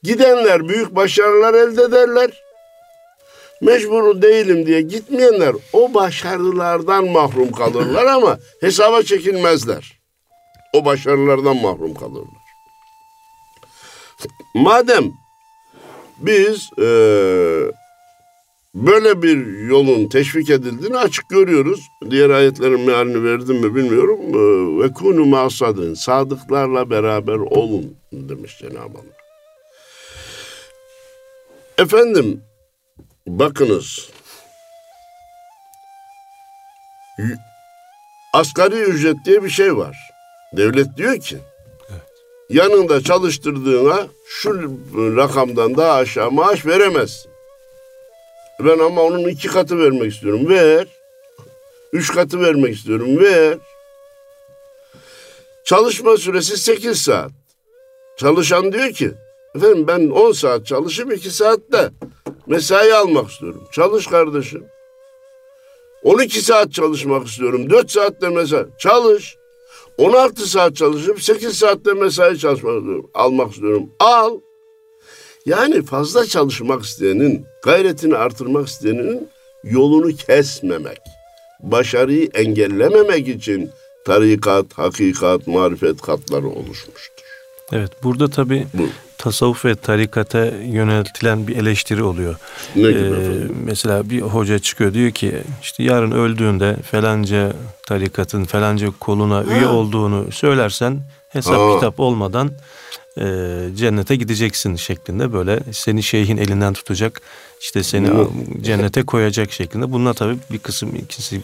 Gidenler 0.03 0.69
büyük 0.69 0.96
başarılar 0.96 1.53
elde 1.53 1.84
ederler. 1.84 2.43
Mecbur 3.62 4.22
değilim 4.22 4.65
diye 4.65 4.81
gitmeyenler 4.81 5.55
o 5.74 5.93
başarılardan 5.93 7.07
mahrum 7.07 7.51
kalırlar 7.51 8.05
ama 8.05 8.38
hesaba 8.62 9.03
çekilmezler. 9.03 10.00
O 10.74 10.86
başarılardan 10.86 11.57
mahrum 11.57 11.93
kalırlar. 11.93 12.48
Madem 14.55 15.12
biz 16.17 16.69
e, 16.79 16.88
böyle 18.86 19.22
bir 19.22 19.67
yolun 19.67 20.10
teşvik 20.10 20.50
edildiğini 20.50 20.98
açık 20.98 21.29
görüyoruz. 21.29 21.79
Diğer 22.10 22.29
ayetlerin 22.29 22.79
mealini 22.79 23.24
verdim 23.24 23.55
mi 23.55 23.75
bilmiyorum. 23.75 24.19
E, 24.19 24.84
ve 24.84 24.93
kunu 24.93 25.25
masadın 25.25 25.93
sadıklarla 25.93 26.89
beraber 26.89 27.38
olun 27.38 27.98
demiş 28.12 28.57
Cenab-ı 28.60 28.98
Allah. 28.98 29.17
Efendim 31.77 32.41
bakınız 33.27 34.10
asgari 38.34 38.75
ücret 38.75 39.15
diye 39.25 39.43
bir 39.43 39.50
şey 39.50 39.77
var. 39.77 39.98
Devlet 40.57 40.98
diyor 40.98 41.19
ki 41.19 41.38
yanında 42.50 43.01
çalıştırdığına 43.01 44.07
şu 44.27 44.79
rakamdan 44.96 45.77
daha 45.77 45.93
aşağı 45.93 46.31
maaş 46.31 46.65
veremezsin. 46.65 47.37
Ben 48.59 48.79
ama 48.79 49.01
onun 49.01 49.27
iki 49.27 49.47
katı 49.47 49.79
vermek 49.79 50.13
istiyorum. 50.13 50.49
Ver. 50.49 50.87
Üç 51.93 52.11
katı 52.13 52.41
vermek 52.41 52.75
istiyorum. 52.75 53.19
Ver. 53.19 53.57
Çalışma 55.63 56.17
süresi 56.17 56.57
sekiz 56.57 57.01
saat. 57.01 57.31
Çalışan 58.17 58.73
diyor 58.73 58.91
ki 58.91 59.11
efendim 59.55 59.87
ben 59.87 60.09
on 60.09 60.31
saat 60.31 60.65
çalışıp 60.65 61.13
iki 61.13 61.31
saatte 61.31 61.89
mesai 62.47 62.93
almak 62.93 63.29
istiyorum. 63.29 63.67
Çalış 63.71 64.07
kardeşim. 64.07 64.65
12 66.03 66.41
saat 66.41 66.73
çalışmak 66.73 67.27
istiyorum. 67.27 67.69
4 67.69 67.91
saatte 67.91 68.29
mesai. 68.29 68.65
Çalış. 68.79 69.37
16 69.97 70.49
saat 70.49 70.75
çalışıp 70.75 71.23
8 71.23 71.57
saatte 71.57 71.93
mesai 71.93 72.37
çalışmak 72.37 72.77
istiyorum. 72.77 73.09
Almak 73.13 73.51
istiyorum. 73.53 73.89
Al. 73.99 74.39
Yani 75.48 75.82
fazla 75.82 76.25
çalışmak 76.25 76.84
isteyenin, 76.84 77.46
gayretini 77.63 78.16
artırmak 78.16 78.68
isteyenin 78.68 79.30
yolunu 79.63 80.16
kesmemek, 80.16 81.00
başarıyı 81.60 82.30
engellememek 82.34 83.27
için 83.27 83.72
tarikat, 84.06 84.66
hakikat, 84.74 85.48
marifet 85.48 86.01
katları 86.01 86.48
oluşmuştur. 86.48 87.12
Evet, 87.72 87.92
burada 88.04 88.27
tabii 88.27 88.68
Bu. 88.74 88.84
tasavvuf 89.18 89.66
ve 89.66 89.75
tarikata 89.75 90.46
yöneltilen 90.66 91.48
bir 91.48 91.58
eleştiri 91.58 92.04
oluyor. 92.04 92.36
Ne 92.75 92.92
gibi 92.92 93.00
ee, 93.00 93.48
Mesela 93.66 94.10
bir 94.10 94.22
hoca 94.22 94.60
çıkıyor 94.60 94.94
diyor 94.94 95.12
ki 95.12 95.34
işte 95.62 95.84
yarın 95.84 96.12
öldüğünde 96.12 96.75
falanca 96.92 97.54
tarikatın 97.88 98.44
falanca 98.44 98.88
koluna 99.00 99.38
ha. 99.38 99.44
üye 99.44 99.68
olduğunu 99.68 100.32
söylersen 100.32 101.00
hesap 101.30 101.60
ha. 101.60 101.75
kitap 101.75 102.00
olmadan 102.00 102.51
e, 103.19 103.75
cennete 103.75 104.15
gideceksin 104.15 104.75
şeklinde 104.75 105.33
böyle 105.33 105.59
seni 105.71 106.03
şeyhin 106.03 106.38
elinden 106.38 106.74
tutacak 106.74 107.21
işte 107.62 107.83
seni 107.83 108.09
cennete 108.62 109.03
koyacak 109.03 109.51
şeklinde. 109.51 109.91
Bununla 109.91 110.13
tabii 110.13 110.38
bir 110.51 110.59
kısım 110.59 110.91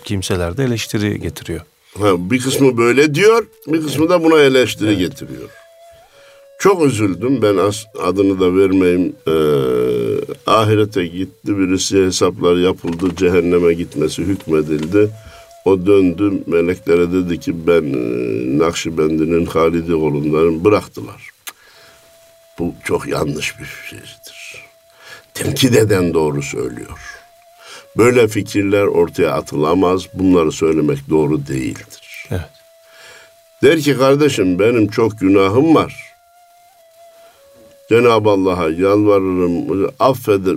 kimseler 0.03 0.57
de 0.57 0.63
eleştiri 0.63 1.19
getiriyor. 1.19 1.61
Ha, 1.99 2.31
bir 2.31 2.39
kısmı 2.39 2.77
böyle 2.77 3.15
diyor, 3.15 3.47
bir 3.67 3.81
kısmı 3.81 4.09
da 4.09 4.23
buna 4.23 4.39
eleştiri 4.39 4.89
evet. 4.89 4.99
getiriyor. 4.99 5.49
Çok 6.59 6.85
üzüldüm. 6.85 7.41
Ben 7.41 7.55
adını 8.03 8.39
da 8.39 8.55
vermeyeyim. 8.55 9.15
Ee, 9.27 9.31
ahirete 10.47 11.05
gitti. 11.05 11.57
Birisi 11.57 12.05
hesaplar 12.05 12.55
yapıldı. 12.55 13.15
Cehenneme 13.15 13.73
gitmesi 13.73 14.21
hükmedildi. 14.21 15.09
O 15.65 15.85
döndü 15.85 16.43
meleklere 16.47 17.11
dedi 17.11 17.39
ki 17.39 17.67
ben 17.67 17.83
e, 17.83 18.57
Nakşibendi'nin 18.59 19.45
Halidi 19.45 19.95
oğlundan 19.95 20.65
bıraktılar. 20.65 21.32
Bu 22.59 22.73
çok 22.83 23.07
yanlış 23.07 23.59
bir 23.59 23.69
şeydir. 23.89 24.63
Tenkit 25.33 25.75
eden 25.75 26.13
doğru 26.13 26.41
söylüyor. 26.41 26.99
Böyle 27.97 28.27
fikirler 28.27 28.83
ortaya 28.83 29.31
atılamaz. 29.31 30.03
Bunları 30.13 30.51
söylemek 30.51 31.09
doğru 31.09 31.47
değildir. 31.47 32.27
Evet. 32.31 32.49
Der 33.63 33.79
ki 33.79 33.97
kardeşim 33.97 34.59
benim 34.59 34.87
çok 34.87 35.19
günahım 35.19 35.75
var. 35.75 36.13
Cenab-ı 37.89 38.29
Allah'a 38.29 38.69
yalvarırım, 38.69 39.91
affeder 39.99 40.53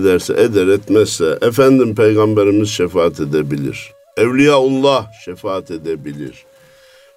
ederse 0.00 0.32
eder 0.32 0.66
etmezse 0.66 1.38
efendim 1.42 1.94
peygamberimiz 1.94 2.70
şefaat 2.70 3.20
edebilir. 3.20 3.92
Evliyaullah 4.16 5.06
şefaat 5.24 5.70
edebilir. 5.70 6.44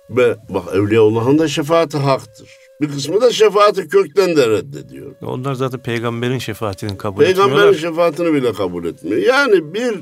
Ve 0.10 0.36
bak 0.50 0.64
Evliyaullah'ın 0.74 1.40
da 1.40 1.48
şefaati 1.48 1.98
haktır. 1.98 2.50
Bir 2.82 2.88
kısmı 2.88 3.22
da 3.22 3.32
şefaati 3.32 3.88
kökten 3.88 4.36
de 4.36 4.50
reddediyor. 4.50 5.16
Onlar 5.22 5.54
zaten 5.54 5.80
peygamberin 5.80 6.38
şefaatini 6.38 6.98
kabul 6.98 7.24
Peygamberin 7.24 7.52
etmiyorlar. 7.58 7.80
şefaatini 7.80 8.34
bile 8.34 8.54
kabul 8.54 8.86
etmiyor. 8.86 9.18
Yani 9.18 9.74
bir 9.74 9.96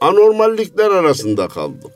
anormallikler 0.00 0.90
arasında 0.90 1.48
kaldık. 1.48 1.90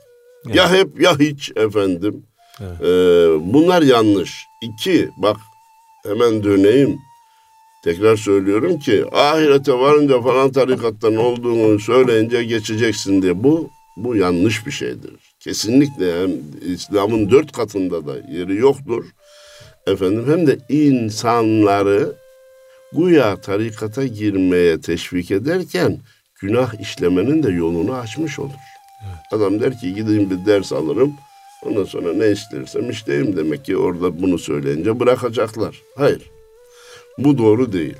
Ya 0.53 0.71
hep 0.73 1.01
ya 1.01 1.19
hiç 1.19 1.51
efendim. 1.55 2.23
Evet. 2.61 2.81
Ee, 2.81 3.53
bunlar 3.53 3.81
yanlış. 3.81 4.45
İki, 4.61 5.09
bak 5.17 5.37
hemen 6.03 6.43
döneyim. 6.43 6.97
Tekrar 7.83 8.15
söylüyorum 8.15 8.79
ki 8.79 9.05
ahirete 9.11 9.73
varınca 9.73 10.21
falan 10.21 10.51
tarikattan 10.51 11.15
olduğunu 11.15 11.79
söyleyince 11.79 12.43
geçeceksin 12.43 13.21
diye. 13.21 13.43
Bu 13.43 13.69
bu 13.97 14.15
yanlış 14.15 14.65
bir 14.65 14.71
şeydir. 14.71 15.11
Kesinlikle 15.39 16.21
hem 16.21 16.31
İslam'ın 16.73 17.31
dört 17.31 17.51
katında 17.51 18.05
da 18.07 18.13
yeri 18.31 18.55
yoktur. 18.55 19.05
Efendim 19.87 20.25
hem 20.27 20.47
de 20.47 20.57
insanları 20.69 22.15
güya 22.93 23.41
tarikata 23.41 24.05
girmeye 24.05 24.81
teşvik 24.81 25.31
ederken 25.31 25.99
günah 26.41 26.81
işlemenin 26.81 27.43
de 27.43 27.51
yolunu 27.51 27.95
açmış 27.95 28.39
olur. 28.39 28.51
Adam 29.31 29.59
der 29.61 29.79
ki 29.79 29.93
gideyim 29.93 30.29
bir 30.29 30.45
ders 30.45 30.73
alırım. 30.73 31.13
Ondan 31.65 31.83
sonra 31.83 32.13
ne 32.13 32.27
istersem 32.31 32.89
işleyeyim 32.89 33.37
demek 33.37 33.65
ki 33.65 33.77
orada 33.77 34.21
bunu 34.21 34.37
söyleyince 34.39 34.99
bırakacaklar. 34.99 35.81
Hayır. 35.95 36.21
Bu 37.17 37.37
doğru 37.37 37.73
değil. 37.73 37.95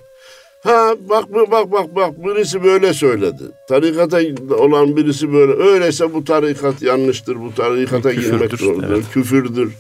Ha 0.64 0.96
bak 1.10 1.34
bak 1.34 1.52
bak 1.52 1.72
bak 1.72 1.96
bak 1.96 2.26
birisi 2.26 2.64
böyle 2.64 2.94
söyledi. 2.94 3.44
Tarikata 3.70 4.20
olan 4.56 4.98
birisi 4.98 5.34
böyle. 5.34 5.54
Öyleyse 5.54 6.14
bu 6.14 6.24
tarikat 6.24 6.82
yanlıştır. 6.82 7.42
Bu 7.42 7.56
tarikata 7.56 8.10
Küfürdür, 8.12 8.32
girmek 8.32 8.60
zorundadır. 8.60 8.94
evet. 8.94 9.06
Küfürdür. 9.14 9.74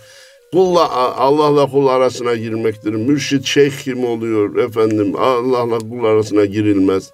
Kulla 0.51 1.15
Allah'la 1.17 1.71
kul 1.71 1.87
arasına 1.87 2.35
girmektir. 2.35 2.93
Mürşit 2.93 3.45
şeyh 3.45 3.71
kim 3.83 4.05
oluyor 4.05 4.55
efendim? 4.55 5.15
Allah'la 5.15 5.79
kul 5.79 6.03
arasına 6.03 6.45
girilmez. 6.45 7.11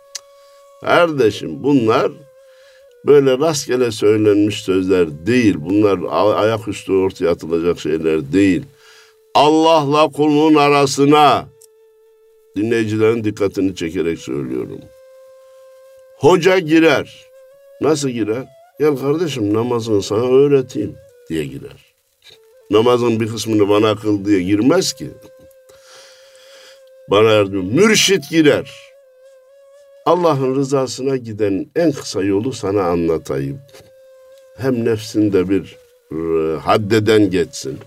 Kardeşim 0.81 1.63
bunlar 1.63 2.11
böyle 3.05 3.37
rastgele 3.37 3.91
söylenmiş 3.91 4.61
sözler 4.61 5.25
değil. 5.25 5.55
Bunlar 5.57 5.99
ayaküstü 6.43 6.93
ortaya 6.93 7.31
atılacak 7.31 7.79
şeyler 7.79 8.33
değil. 8.33 8.63
Allah'la 9.33 10.07
kulun 10.07 10.55
arasına 10.55 11.45
dinleyicilerin 12.55 13.23
dikkatini 13.23 13.75
çekerek 13.75 14.19
söylüyorum. 14.19 14.79
Hoca 16.17 16.59
girer. 16.59 17.25
Nasıl 17.81 18.09
girer? 18.09 18.45
Gel 18.79 18.97
kardeşim 18.97 19.53
namazını 19.53 20.03
sana 20.03 20.25
öğreteyim 20.25 20.95
diye 21.29 21.45
girer. 21.45 21.86
Namazın 22.69 23.19
bir 23.19 23.27
kısmını 23.27 23.69
bana 23.69 23.95
kıl 23.95 24.25
diye 24.25 24.41
girmez 24.41 24.93
ki. 24.93 25.09
Bana 27.09 27.29
yardım. 27.29 27.75
Mürşit 27.75 28.29
girer. 28.29 28.71
Allah'ın 30.05 30.55
rızasına 30.55 31.17
giden 31.17 31.67
en 31.75 31.91
kısa 31.91 32.23
yolu 32.23 32.53
sana 32.53 32.83
anlatayım. 32.83 33.59
Hem 34.57 34.85
nefsinde 34.85 35.49
bir 35.49 35.77
e, 36.11 36.17
haddeden 36.59 37.29
geçsin. 37.29 37.79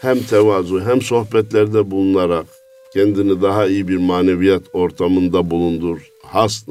Hem 0.00 0.22
tevazu 0.22 0.80
hem 0.80 1.02
sohbetlerde 1.02 1.90
bulunarak 1.90 2.46
kendini 2.92 3.42
daha 3.42 3.66
iyi 3.66 3.88
bir 3.88 3.96
maneviyat 3.96 4.62
ortamında 4.72 5.50
bulundur. 5.50 5.98
Has, 6.22 6.66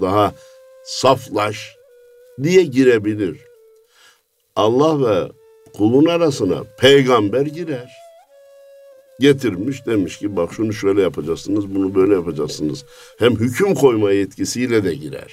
daha 0.00 0.34
saflaş 0.84 1.76
diye 2.42 2.62
girebilir. 2.62 3.38
Allah 4.56 5.00
ve 5.00 5.28
kulun 5.76 6.06
arasına 6.06 6.62
peygamber 6.78 7.46
girer. 7.46 7.92
Getirmiş 9.20 9.86
demiş 9.86 10.18
ki 10.18 10.36
bak 10.36 10.52
şunu 10.52 10.72
şöyle 10.72 11.02
yapacaksınız, 11.02 11.74
bunu 11.74 11.94
böyle 11.94 12.14
yapacaksınız. 12.14 12.84
Hem 13.18 13.36
hüküm 13.36 13.74
koyma 13.74 14.10
yetkisiyle 14.10 14.84
de 14.84 14.94
girer. 14.94 15.32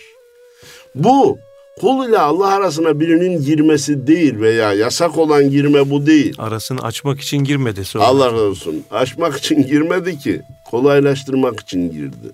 Bu 0.95 1.37
kul 1.79 2.09
ile 2.09 2.19
Allah 2.19 2.47
arasına 2.47 2.99
birinin 2.99 3.41
girmesi 3.41 4.07
değil 4.07 4.39
veya 4.39 4.73
yasak 4.73 5.17
olan 5.17 5.49
girme 5.49 5.89
bu 5.89 6.05
değil. 6.05 6.35
Arasını 6.37 6.81
açmak 6.81 7.21
için 7.21 7.37
girmedi 7.37 7.85
sonra. 7.85 8.03
Allah 8.03 8.25
razı 8.25 8.41
olsun. 8.41 8.83
Aşmak 8.91 9.37
için 9.37 9.63
girmedi 9.63 10.19
ki. 10.19 10.41
Kolaylaştırmak 10.71 11.59
için 11.59 11.91
girdi. 11.91 12.31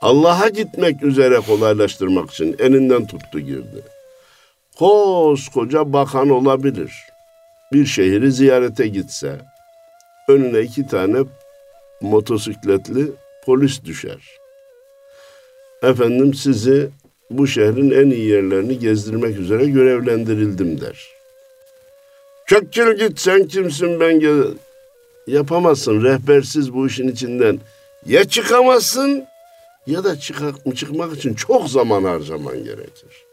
Allah'a 0.00 0.48
gitmek 0.48 1.02
üzere 1.02 1.36
kolaylaştırmak 1.36 2.30
için 2.30 2.56
elinden 2.58 3.06
tuttu 3.06 3.40
girdi. 3.40 3.82
Koskoca 4.78 5.92
bakan 5.92 6.30
olabilir. 6.30 6.92
Bir 7.72 7.86
şehri 7.86 8.32
ziyarete 8.32 8.88
gitse 8.88 9.40
önüne 10.28 10.60
iki 10.60 10.86
tane 10.86 11.18
motosikletli 12.00 13.12
polis 13.44 13.84
düşer. 13.84 14.38
Efendim 15.82 16.34
sizi 16.34 16.88
bu 17.30 17.46
şehrin 17.46 17.90
en 17.90 18.10
iyi 18.10 18.28
yerlerini 18.28 18.78
gezdirmek 18.78 19.38
üzere 19.38 19.66
görevlendirildim 19.66 20.80
der. 20.80 21.08
Çökçül 22.46 22.98
git 22.98 23.20
sen 23.20 23.48
kimsin 23.48 24.00
ben 24.00 24.20
gel. 24.20 24.44
Yapamazsın 25.26 26.04
rehbersiz 26.04 26.74
bu 26.74 26.86
işin 26.86 27.08
içinden. 27.08 27.60
Ya 28.06 28.24
çıkamazsın 28.24 29.24
ya 29.86 30.04
da 30.04 30.18
çıkak, 30.18 30.54
çıkmak 30.76 31.16
için 31.16 31.34
çok 31.34 31.68
zaman 31.68 32.04
harcaman 32.04 32.64
gerekir. 32.64 33.24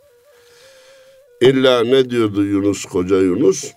İlla 1.42 1.84
ne 1.84 2.10
diyordu 2.10 2.44
Yunus 2.44 2.86
koca 2.86 3.18
Yunus? 3.18 3.74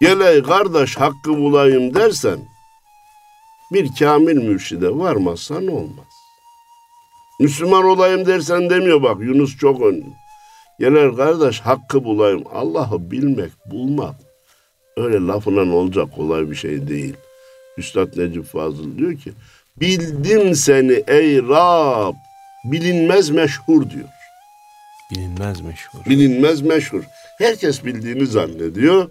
Geley 0.00 0.42
kardeş 0.42 0.96
hakkı 0.96 1.36
bulayım 1.36 1.94
dersen 1.94 2.38
bir 3.72 3.88
kamil 3.98 4.36
mürşide 4.36 4.90
varmazsan 4.90 5.66
olmaz. 5.66 6.06
Müslüman 7.40 7.84
olayım 7.84 8.26
dersen 8.26 8.70
demiyor 8.70 9.02
bak 9.02 9.20
Yunus 9.20 9.56
çok 9.56 9.82
ön. 9.82 10.04
Gelir 10.78 11.16
kardeş 11.16 11.60
hakkı 11.60 12.04
bulayım. 12.04 12.44
Allah'ı 12.52 13.10
bilmek, 13.10 13.50
bulmak 13.70 14.14
öyle 14.96 15.26
lafından 15.26 15.72
olacak 15.72 16.08
kolay 16.16 16.50
bir 16.50 16.56
şey 16.56 16.88
değil. 16.88 17.16
Üstad 17.78 18.16
Necip 18.16 18.44
Fazıl 18.44 18.98
diyor 18.98 19.18
ki 19.18 19.32
bildim 19.76 20.54
seni 20.54 21.02
ey 21.06 21.38
Rab 21.38 22.14
bilinmez 22.64 23.30
meşhur 23.30 23.90
diyor. 23.90 24.08
Bilinmez 25.10 25.60
meşhur. 25.60 25.98
Bilinmez 26.06 26.60
meşhur. 26.60 27.02
Herkes 27.38 27.84
bildiğini 27.84 28.26
zannediyor. 28.26 29.10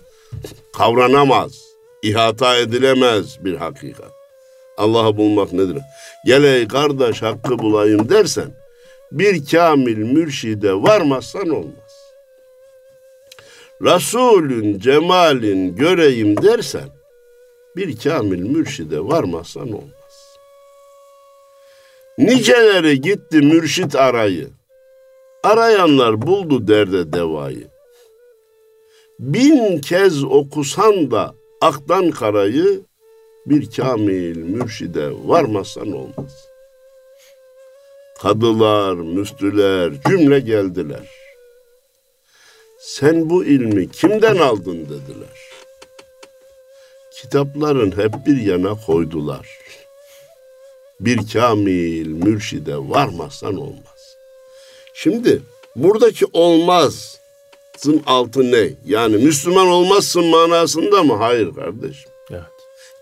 Kavranamaz. 0.73 1.67
ihata 2.03 2.57
edilemez 2.57 3.45
bir 3.45 3.55
hakikat. 3.55 4.11
Allah'ı 4.77 5.17
bulmak 5.17 5.53
nedir? 5.53 5.77
Gel 6.25 6.43
ey 6.43 6.67
kardeş 6.67 7.21
hakkı 7.21 7.59
bulayım 7.59 8.09
dersen 8.09 8.51
bir 9.11 9.45
kamil 9.45 9.97
mürşide 9.97 10.73
varmazsan 10.73 11.49
olmaz. 11.49 12.13
Resulün 13.81 14.79
cemalin 14.79 15.75
göreyim 15.75 16.43
dersen 16.43 16.89
bir 17.75 17.99
kamil 17.99 18.39
mürşide 18.39 18.99
varmazsan 18.99 19.71
olmaz. 19.71 20.37
Niceleri 22.17 23.01
gitti 23.01 23.37
mürşit 23.37 23.95
arayı. 23.95 24.49
Arayanlar 25.43 26.21
buldu 26.21 26.67
derde 26.67 27.13
devayı. 27.13 27.67
Bin 29.19 29.82
kez 29.82 30.23
okusan 30.23 31.12
da 31.12 31.36
aktan 31.62 32.12
karayı 32.12 32.82
bir 33.45 33.71
kamil 33.71 34.38
mürşide 34.38 35.12
varmazsan 35.25 35.91
olmaz. 35.91 36.47
Kadılar, 38.21 38.93
müftüler 38.93 39.93
cümle 40.08 40.39
geldiler. 40.39 41.10
Sen 42.80 43.30
bu 43.30 43.45
ilmi 43.45 43.91
kimden 43.91 44.38
aldın 44.38 44.86
dediler. 44.86 45.51
Kitapların 47.12 47.97
hep 47.97 48.13
bir 48.25 48.41
yana 48.41 48.75
koydular. 48.86 49.60
Bir 50.99 51.19
kamil 51.34 52.08
mürşide 52.08 52.77
varmazsan 52.77 53.58
olmaz. 53.58 54.17
Şimdi 54.93 55.41
buradaki 55.75 56.25
olmazın 57.85 58.03
altı 58.05 58.51
ne? 58.51 58.69
Yani 58.85 59.17
Müslüman 59.17 59.67
olmazsın 59.67 60.25
manasında 60.25 61.03
mı? 61.03 61.13
Hayır 61.13 61.55
kardeşim. 61.55 62.11
Evet. 62.31 62.41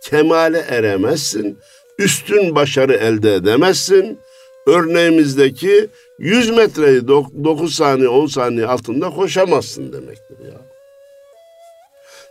Kemale 0.02 0.60
eremezsin. 0.60 1.58
Üstün 2.00 2.56
başarı 2.56 2.94
elde 2.94 3.36
edemezsin. 3.36 4.20
Örneğimizdeki 4.68 5.90
100 6.20 6.50
metreyi 6.50 7.08
9 7.08 7.76
saniye 7.76 8.08
10 8.08 8.28
saniye 8.28 8.66
altında 8.66 9.10
koşamazsın 9.10 9.94
demektir 9.94 10.38
ya. 10.46 10.62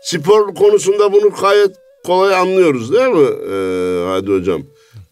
Spor 0.03 0.55
konusunda 0.55 1.13
bunu 1.13 1.31
gayet 1.41 1.71
kolay 2.05 2.35
anlıyoruz 2.35 2.93
değil 2.93 3.07
mi 3.07 3.29
ee, 3.51 4.05
Hadi 4.07 4.33
hocam? 4.33 4.63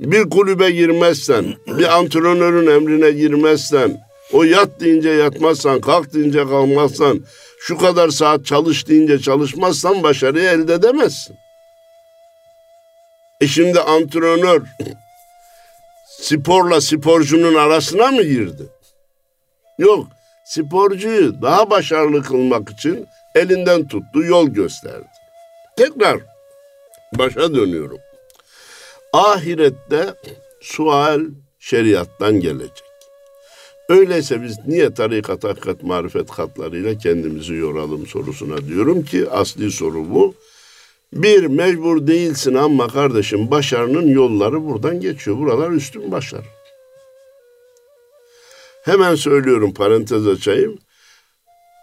Bir 0.01 0.31
kulübe 0.31 0.71
girmezsen, 0.71 1.45
bir 1.67 1.99
antrenörün 1.99 2.67
emrine 2.67 3.11
girmezsen, 3.11 4.01
o 4.33 4.45
yat 4.45 4.81
deyince 4.81 5.11
yatmazsan, 5.11 5.81
kalk 5.81 6.15
deyince 6.15 6.39
kalkmazsan, 6.39 7.21
şu 7.59 7.79
kadar 7.79 8.09
saat 8.09 8.47
çalış 8.47 8.89
deyince 8.89 9.19
çalışmazsan 9.19 10.03
başarıyı 10.03 10.49
elde 10.49 10.75
edemezsin. 10.75 11.37
E 13.41 13.47
şimdi 13.47 13.81
antrenör 13.81 14.63
sporla 16.07 16.81
sporcunun 16.81 17.55
arasına 17.55 18.07
mı 18.11 18.23
girdi? 18.23 18.63
Yok. 19.79 20.07
Sporcuyu 20.45 21.43
daha 21.43 21.71
başarılı 21.71 22.23
kılmak 22.23 22.71
için 22.71 23.07
elinden 23.35 23.89
tuttu, 23.89 24.25
yol 24.25 24.49
gösterdi. 24.49 25.07
Tekrar 25.77 26.21
başa 27.13 27.55
dönüyorum. 27.55 27.99
Ahirette 29.13 30.15
sual 30.61 31.21
şeriattan 31.59 32.41
gelecek. 32.41 32.92
Öyleyse 33.89 34.43
biz 34.43 34.59
niye 34.67 34.95
tarikat, 34.95 35.45
hakikat, 35.45 35.83
marifet 35.83 36.31
katlarıyla 36.31 36.99
kendimizi 36.99 37.55
yoralım 37.55 38.07
sorusuna 38.07 38.69
diyorum 38.69 39.05
ki 39.05 39.31
asli 39.31 39.71
soru 39.71 40.11
bu. 40.11 40.35
Bir 41.13 41.47
mecbur 41.47 42.07
değilsin 42.07 42.55
ama 42.55 42.89
kardeşim 42.89 43.51
başarının 43.51 44.09
yolları 44.09 44.65
buradan 44.67 45.01
geçiyor. 45.01 45.39
Buralar 45.39 45.71
üstün 45.71 46.13
başarı. 46.13 46.45
Hemen 48.85 49.15
söylüyorum 49.15 49.75
parantez 49.75 50.27
açayım. 50.27 50.79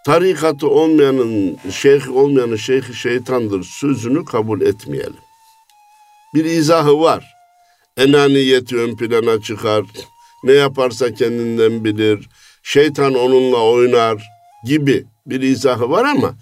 Tarikatı 0.05 0.67
olmayanın, 0.67 1.57
şeyh 1.71 2.15
olmayanın 2.15 2.55
şeyhi 2.55 2.93
şeytandır 2.93 3.63
sözünü 3.63 4.25
kabul 4.25 4.61
etmeyelim. 4.61 5.19
Bir 6.33 6.45
izahı 6.45 6.99
var. 6.99 7.25
Enaniyeti 7.97 8.77
ön 8.77 8.95
plana 8.95 9.41
çıkar. 9.41 9.83
Ne 10.43 10.53
yaparsa 10.53 11.13
kendinden 11.13 11.85
bilir. 11.85 12.29
Şeytan 12.63 13.15
onunla 13.15 13.63
oynar 13.63 14.23
gibi 14.65 15.05
bir 15.25 15.41
izahı 15.41 15.89
var 15.89 16.05
ama 16.05 16.35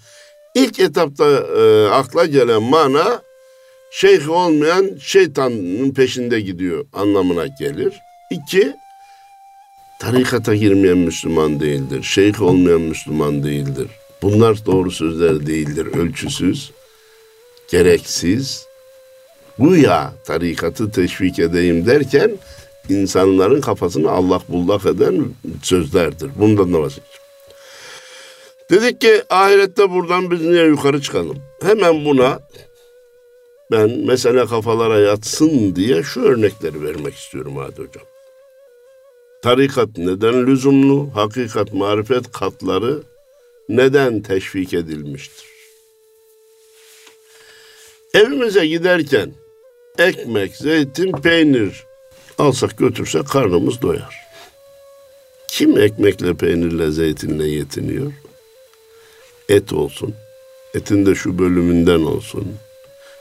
ilk 0.54 0.80
etapta 0.80 1.24
e, 1.58 1.88
akla 1.88 2.26
gelen 2.26 2.62
mana 2.62 3.22
şeyh 3.90 4.30
olmayan 4.30 4.90
şeytanın 5.00 5.90
peşinde 5.90 6.40
gidiyor 6.40 6.86
anlamına 6.92 7.46
gelir. 7.46 7.92
İki, 8.30 8.72
tarikata 10.00 10.54
girmeyen 10.54 10.98
Müslüman 10.98 11.60
değildir. 11.60 12.02
Şeyh 12.02 12.42
olmayan 12.42 12.80
Müslüman 12.80 13.44
değildir. 13.44 13.88
Bunlar 14.22 14.66
doğru 14.66 14.90
sözler 14.90 15.46
değildir. 15.46 15.86
Ölçüsüz, 15.86 16.72
gereksiz. 17.70 18.66
Bu 19.58 19.76
ya 19.76 20.12
tarikatı 20.26 20.90
teşvik 20.90 21.38
edeyim 21.38 21.86
derken 21.86 22.30
insanların 22.90 23.60
kafasını 23.60 24.10
allak 24.10 24.48
bullak 24.48 24.86
eden 24.86 25.24
sözlerdir. 25.62 26.30
Bundan 26.38 26.72
da 26.74 26.80
vazgeç. 26.80 27.04
Dedik 28.70 29.00
ki 29.00 29.22
ahirette 29.30 29.90
buradan 29.90 30.30
biz 30.30 30.40
niye 30.40 30.64
yukarı 30.64 31.02
çıkalım? 31.02 31.38
Hemen 31.62 32.04
buna 32.04 32.40
ben 33.70 33.90
mesele 33.90 34.46
kafalara 34.46 34.98
yatsın 34.98 35.76
diye 35.76 36.02
şu 36.02 36.20
örnekleri 36.22 36.82
vermek 36.82 37.14
istiyorum 37.14 37.56
hadi 37.56 37.72
hocam. 37.72 38.04
Tarikat 39.42 39.88
neden 39.96 40.46
lüzumlu? 40.46 41.10
Hakikat, 41.14 41.72
marifet 41.72 42.32
katları 42.32 43.02
neden 43.68 44.22
teşvik 44.22 44.74
edilmiştir? 44.74 45.46
Evimize 48.14 48.66
giderken 48.66 49.34
ekmek, 49.98 50.56
zeytin, 50.56 51.12
peynir 51.12 51.87
alsak 52.38 52.78
götürsek 52.78 53.28
karnımız 53.28 53.82
doyar. 53.82 54.28
Kim 55.48 55.78
ekmekle, 55.78 56.34
peynirle, 56.34 56.90
zeytinle 56.90 57.48
yetiniyor? 57.48 58.12
Et 59.48 59.72
olsun, 59.72 60.14
etin 60.74 61.06
de 61.06 61.14
şu 61.14 61.38
bölümünden 61.38 62.00
olsun, 62.02 62.54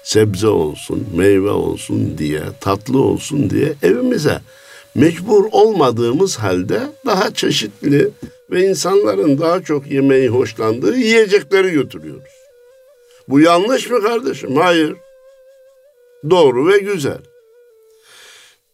sebze 0.04 0.48
olsun, 0.48 1.08
meyve 1.16 1.50
olsun 1.50 2.18
diye, 2.18 2.42
tatlı 2.62 3.02
olsun 3.02 3.50
diye 3.50 3.74
evimize 3.84 4.42
mecbur 4.96 5.46
olmadığımız 5.52 6.38
halde 6.38 6.82
daha 7.06 7.34
çeşitli 7.34 8.10
ve 8.52 8.70
insanların 8.70 9.38
daha 9.40 9.64
çok 9.64 9.92
yemeği 9.92 10.30
hoşlandığı 10.30 10.98
yiyecekleri 10.98 11.72
götürüyoruz. 11.72 12.38
Bu 13.28 13.40
yanlış 13.40 13.90
mı 13.90 14.02
kardeşim? 14.02 14.56
Hayır. 14.56 14.96
Doğru 16.30 16.68
ve 16.68 16.80
güzel. 16.80 17.18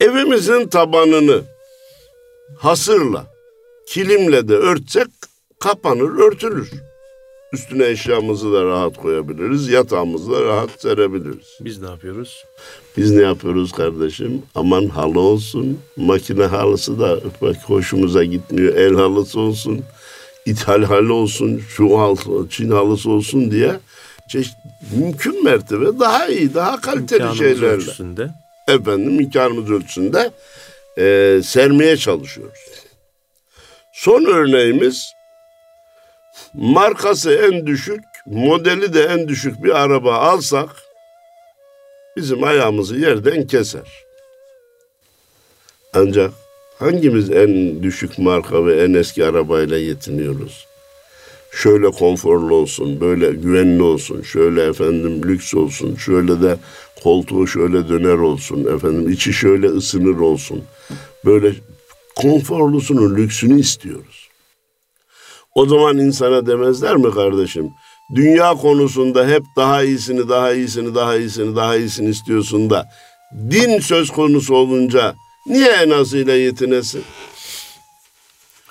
Evimizin 0.04 0.68
tabanını 0.68 1.42
hasırla, 2.58 3.26
kilimle 3.88 4.48
de 4.48 4.54
örtsek 4.54 5.08
kapanır, 5.60 6.20
örtülür. 6.20 6.72
Üstüne 7.54 7.88
eşyamızı 7.88 8.54
da 8.54 8.64
rahat 8.64 8.98
koyabiliriz, 8.98 9.70
yatağımızı 9.70 10.32
da 10.32 10.42
rahat 10.42 10.82
serebiliriz. 10.82 11.48
Biz 11.62 11.82
ne 11.82 11.90
yapıyoruz? 11.90 12.46
Biz 12.98 13.12
ne 13.12 13.22
yapıyoruz 13.22 13.72
kardeşim? 13.72 14.42
Aman 14.56 14.88
halı 14.88 15.20
olsun, 15.20 15.80
makine 15.98 16.46
halısı 16.46 17.00
da 17.00 17.20
bak 17.42 17.56
hoşumuza 17.66 18.24
gitmiyor. 18.24 18.76
El 18.76 18.96
halısı 18.96 19.40
olsun, 19.40 19.82
ithal 20.46 20.84
halı 20.84 21.14
olsun, 21.14 21.62
şu 21.70 22.00
halı, 22.00 22.50
Çin 22.50 22.72
halısı 22.72 23.10
olsun 23.10 23.52
diye 23.52 23.80
çeşit, 24.30 24.56
mümkün 24.98 25.44
mertebe 25.44 26.00
daha 26.00 26.28
iyi, 26.28 26.54
daha 26.54 26.82
kaliteli 26.82 27.18
İmkanımız 27.18 27.38
şeylerle 27.38 27.66
ölçüsünde. 27.66 28.43
Efendim 28.68 29.20
imkanımız 29.20 29.72
ölçüsünde 29.72 30.32
e, 30.98 31.40
sermeye 31.44 31.98
çalışıyoruz. 31.98 32.60
Son 33.94 34.26
örneğimiz 34.26 35.14
markası 36.54 37.34
en 37.34 37.68
düşük, 37.68 38.04
modeli 38.26 38.94
de 38.94 39.04
en 39.04 39.28
düşük 39.28 39.64
bir 39.64 39.84
araba 39.84 40.16
alsak 40.16 40.70
bizim 42.18 42.44
ayağımızı 42.44 42.96
yerden 42.96 43.48
keser. 43.48 44.04
Ancak 45.94 46.32
hangimiz 46.80 47.32
en 47.32 47.84
düşük 47.84 48.20
marka 48.20 48.66
ve 48.66 48.84
en 48.84 48.94
eski 48.94 49.26
arabayla 49.26 49.78
yetiniyoruz? 49.78 50.73
Şöyle 51.56 51.92
konforlu 51.92 52.56
olsun, 52.56 53.02
böyle 53.02 53.32
güvenli 53.32 53.84
olsun, 53.84 54.22
şöyle 54.22 54.64
efendim 54.64 55.22
lüks 55.24 55.54
olsun, 55.54 55.96
şöyle 55.96 56.42
de 56.42 56.58
koltuğu 57.04 57.48
şöyle 57.48 57.90
döner 57.90 58.18
olsun, 58.18 58.76
efendim 58.76 59.10
içi 59.10 59.34
şöyle 59.34 59.68
ısınır 59.68 60.20
olsun. 60.20 60.64
Böyle 61.26 61.56
konforlusunun 62.16 63.16
lüksünü 63.16 63.60
istiyoruz. 63.60 64.30
O 65.56 65.66
zaman 65.66 65.98
insana 65.98 66.46
demezler 66.46 66.96
mi 66.96 67.12
kardeşim? 67.12 67.70
Dünya 68.16 68.54
konusunda 68.54 69.28
hep 69.28 69.44
daha 69.58 69.84
iyisini, 69.84 70.30
daha 70.30 70.54
iyisini, 70.54 70.96
daha 70.96 71.18
iyisini, 71.18 71.56
daha 71.56 71.76
iyisini 71.76 72.10
istiyorsun 72.10 72.70
da 72.70 72.90
din 73.52 73.80
söz 73.80 74.10
konusu 74.10 74.56
olunca 74.56 75.16
niye 75.48 75.72
en 75.72 75.90
azıyla 75.90 76.34
yetinesin? 76.34 77.04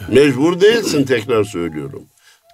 Mecbur 0.09 0.61
değilsin 0.61 1.05
tekrar 1.05 1.45
söylüyorum. 1.45 2.03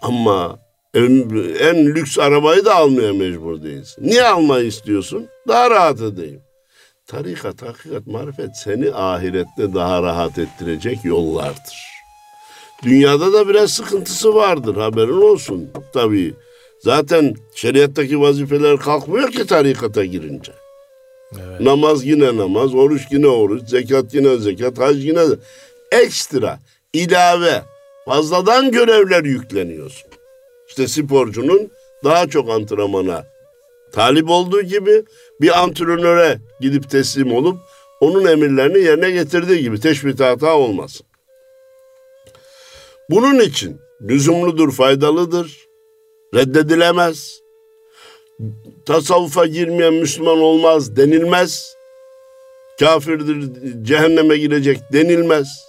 Ama 0.03 0.59
en, 0.95 1.31
en 1.61 1.87
lüks 1.87 2.19
arabayı 2.19 2.65
da 2.65 2.75
almaya 2.75 3.13
mecbur 3.13 3.63
değilsin. 3.63 4.03
Niye 4.07 4.25
almayı 4.25 4.67
istiyorsun? 4.67 5.27
Daha 5.49 5.71
rahat 5.71 6.01
edeyim. 6.01 6.41
Tarikat, 7.07 7.63
hakikat, 7.63 8.07
marifet 8.07 8.57
seni 8.57 8.95
ahirette 8.95 9.75
daha 9.75 10.03
rahat 10.03 10.39
ettirecek 10.39 11.05
yollardır. 11.05 11.89
Dünyada 12.83 13.33
da 13.33 13.49
biraz 13.49 13.71
sıkıntısı 13.73 14.35
vardır 14.35 14.77
haberin 14.77 15.23
olsun 15.23 15.71
tabii. 15.93 16.35
Zaten 16.81 17.35
şeriattaki 17.55 18.21
vazifeler 18.21 18.77
kalkmıyor 18.77 19.31
ki 19.31 19.47
tarikata 19.47 20.05
girince. 20.05 20.53
Evet. 21.33 21.61
Namaz 21.61 22.05
yine 22.05 22.37
namaz, 22.37 22.75
oruç 22.75 23.03
yine 23.11 23.27
oruç, 23.27 23.69
zekat 23.69 24.15
yine 24.15 24.37
zekat, 24.37 24.79
hac 24.79 24.97
yine 25.05 25.25
ekstra, 25.93 26.59
ilave, 26.93 27.63
fazladan 28.09 28.71
görevler 28.71 29.25
yükleniyorsun. 29.25 30.11
İşte 30.69 30.89
sporcunun 30.89 31.71
daha 32.05 32.27
çok 32.27 32.51
antrenmana 32.51 33.27
talip 33.93 34.31
olduğu 34.31 34.63
gibi 34.63 35.05
bir 35.41 35.63
antrenöre 35.63 36.39
gidip 36.61 36.91
teslim 36.91 37.33
olup 37.33 37.59
onun 38.01 38.27
emirlerini 38.27 38.79
yerine 38.79 39.11
getirdiği 39.11 39.63
gibi 39.63 39.81
teşbih 39.81 40.21
hata 40.21 40.57
olmasın. 40.57 41.07
Bunun 43.11 43.41
için 43.41 43.81
lüzumludur, 44.03 44.73
faydalıdır, 44.73 45.67
reddedilemez. 46.35 47.41
Tasavvufa 48.87 49.47
girmeyen 49.47 49.95
Müslüman 49.95 50.39
olmaz 50.39 50.97
denilmez. 50.97 51.75
Kafirdir, 52.81 53.51
cehenneme 53.83 54.37
girecek 54.37 54.79
denilmez. 54.93 55.68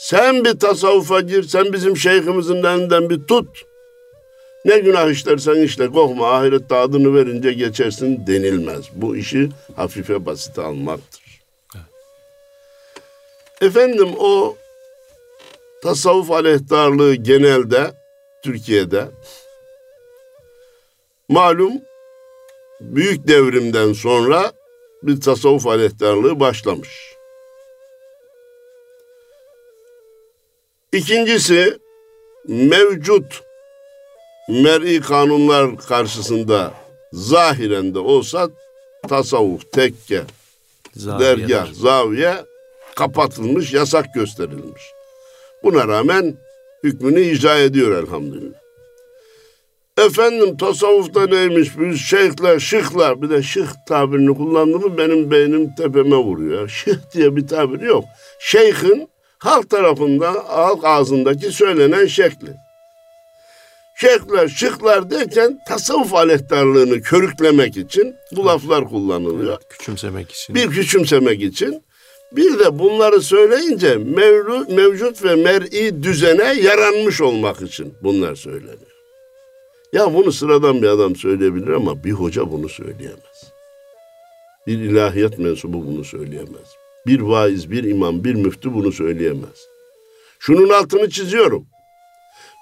Sen 0.00 0.44
bir 0.44 0.58
tasavvufa 0.58 1.20
gir, 1.20 1.42
sen 1.42 1.72
bizim 1.72 1.96
şeyhimizin 1.96 2.64
elinden 2.64 3.10
bir 3.10 3.26
tut. 3.26 3.64
Ne 4.64 4.78
günah 4.78 5.10
işlersen 5.10 5.56
işle 5.56 5.88
korkma 5.88 6.30
ahirette 6.30 6.74
adını 6.74 7.14
verince 7.14 7.52
geçersin 7.52 8.26
denilmez. 8.26 8.84
Bu 8.92 9.16
işi 9.16 9.48
hafife 9.76 10.26
basite 10.26 10.62
almaktır. 10.62 11.22
Efendim 13.60 14.08
o 14.18 14.56
tasavvuf 15.82 16.30
aleyhtarlığı 16.30 17.14
genelde 17.14 17.90
Türkiye'de 18.44 19.04
malum 21.28 21.72
büyük 22.80 23.28
devrimden 23.28 23.92
sonra 23.92 24.52
bir 25.02 25.20
tasavvuf 25.20 25.66
aleyhtarlığı 25.66 26.40
başlamış. 26.40 27.09
İkincisi 30.92 31.78
mevcut 32.48 33.42
mer'i 34.48 35.00
kanunlar 35.00 35.76
karşısında 35.76 36.74
zahiren 37.12 37.94
de 37.94 37.98
olsa 37.98 38.48
tasavvuf, 39.08 39.72
tekke, 39.72 40.22
Zaviyeler. 40.94 41.38
dergah, 41.38 41.72
zaviye 41.72 42.34
kapatılmış, 42.96 43.72
yasak 43.72 44.14
gösterilmiş. 44.14 44.82
Buna 45.64 45.88
rağmen 45.88 46.36
hükmünü 46.84 47.20
icra 47.20 47.58
ediyor 47.58 48.04
elhamdülillah. 48.04 48.60
Efendim 49.98 50.56
tasavvufta 50.56 51.26
neymiş? 51.26 51.78
Biz 51.78 52.00
şeyhler, 52.00 52.58
şıklar. 52.58 53.22
Bir 53.22 53.30
de 53.30 53.42
şık 53.42 53.68
tabirini 53.88 54.36
kullandığımı 54.36 54.98
benim 54.98 55.30
beynim 55.30 55.74
tepeme 55.74 56.16
vuruyor. 56.16 56.68
Şık 56.68 57.12
diye 57.12 57.36
bir 57.36 57.46
tabir 57.46 57.80
yok. 57.80 58.04
Şeyhin 58.40 59.08
halk 59.40 59.70
tarafından, 59.70 60.34
halk 60.34 60.84
ağzındaki 60.84 61.52
söylenen 61.52 62.06
şekli. 62.06 62.56
Şeyhler, 63.94 64.48
şıklar 64.48 65.10
derken 65.10 65.58
tasavvuf 65.68 66.14
aleyhtarlığını 66.14 67.02
körüklemek 67.02 67.76
için 67.76 68.14
bu 68.36 68.46
laflar 68.46 68.88
kullanılıyor. 68.88 69.58
Küçümsemek 69.70 70.30
için. 70.30 70.54
Bir 70.54 70.70
küçümsemek 70.70 71.42
için. 71.42 71.84
Bir 72.32 72.58
de 72.58 72.78
bunları 72.78 73.20
söyleyince 73.20 73.96
mevlu, 73.96 74.66
mevcut 74.68 75.24
ve 75.24 75.34
mer'i 75.34 76.02
düzene 76.02 76.54
yaranmış 76.62 77.20
olmak 77.20 77.62
için 77.62 77.94
bunlar 78.02 78.34
söyleniyor. 78.34 78.90
Ya 79.92 80.14
bunu 80.14 80.32
sıradan 80.32 80.82
bir 80.82 80.88
adam 80.88 81.16
söyleyebilir 81.16 81.68
ama 81.68 82.04
bir 82.04 82.12
hoca 82.12 82.52
bunu 82.52 82.68
söyleyemez. 82.68 83.52
Bir 84.66 84.78
ilahiyat 84.78 85.38
mensubu 85.38 85.86
bunu 85.86 86.04
söyleyemez. 86.04 86.79
Bir 87.06 87.20
vaiz, 87.20 87.70
bir 87.70 87.84
imam, 87.84 88.24
bir 88.24 88.34
müftü 88.34 88.74
bunu 88.74 88.92
söyleyemez. 88.92 89.66
Şunun 90.38 90.68
altını 90.68 91.10
çiziyorum. 91.10 91.66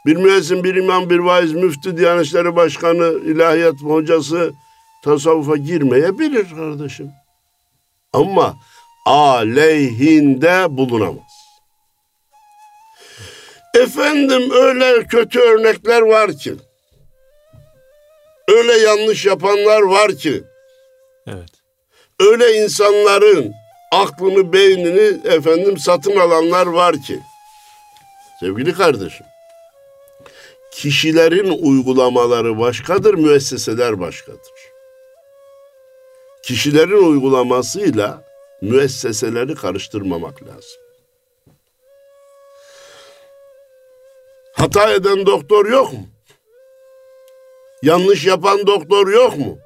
Bir 0.06 0.16
müezzin, 0.16 0.64
bir 0.64 0.74
imam, 0.74 1.10
bir 1.10 1.18
vaiz, 1.18 1.52
müftü, 1.52 1.96
Diyanet 1.96 2.26
İşleri 2.26 2.56
Başkanı, 2.56 3.04
ilahiyat 3.04 3.74
hocası 3.74 4.52
tasavvufa 5.04 5.56
girmeyebilir 5.56 6.46
kardeşim. 6.56 7.10
Ama 8.12 8.56
aleyhinde 9.06 10.66
bulunamaz. 10.68 11.38
Efendim 13.74 14.50
öyle 14.50 15.04
kötü 15.04 15.40
örnekler 15.40 16.02
var 16.02 16.32
ki, 16.32 16.54
öyle 18.48 18.72
yanlış 18.72 19.26
yapanlar 19.26 19.82
var 19.82 20.12
ki, 20.12 20.42
Evet. 21.26 21.50
öyle 22.20 22.56
insanların 22.56 23.52
aklını, 23.92 24.52
beynini 24.52 25.28
efendim 25.28 25.78
satın 25.78 26.16
alanlar 26.16 26.66
var 26.66 27.02
ki. 27.02 27.20
Sevgili 28.40 28.74
kardeşim, 28.74 29.26
kişilerin 30.72 31.58
uygulamaları 31.62 32.58
başkadır, 32.58 33.14
müesseseler 33.14 34.00
başkadır. 34.00 34.40
Kişilerin 36.42 37.04
uygulamasıyla 37.10 38.24
müesseseleri 38.62 39.54
karıştırmamak 39.54 40.42
lazım. 40.42 40.80
Hata 44.52 44.92
eden 44.92 45.26
doktor 45.26 45.66
yok 45.66 45.92
mu? 45.92 46.06
Yanlış 47.82 48.26
yapan 48.26 48.66
doktor 48.66 49.08
yok 49.08 49.36
mu? 49.36 49.58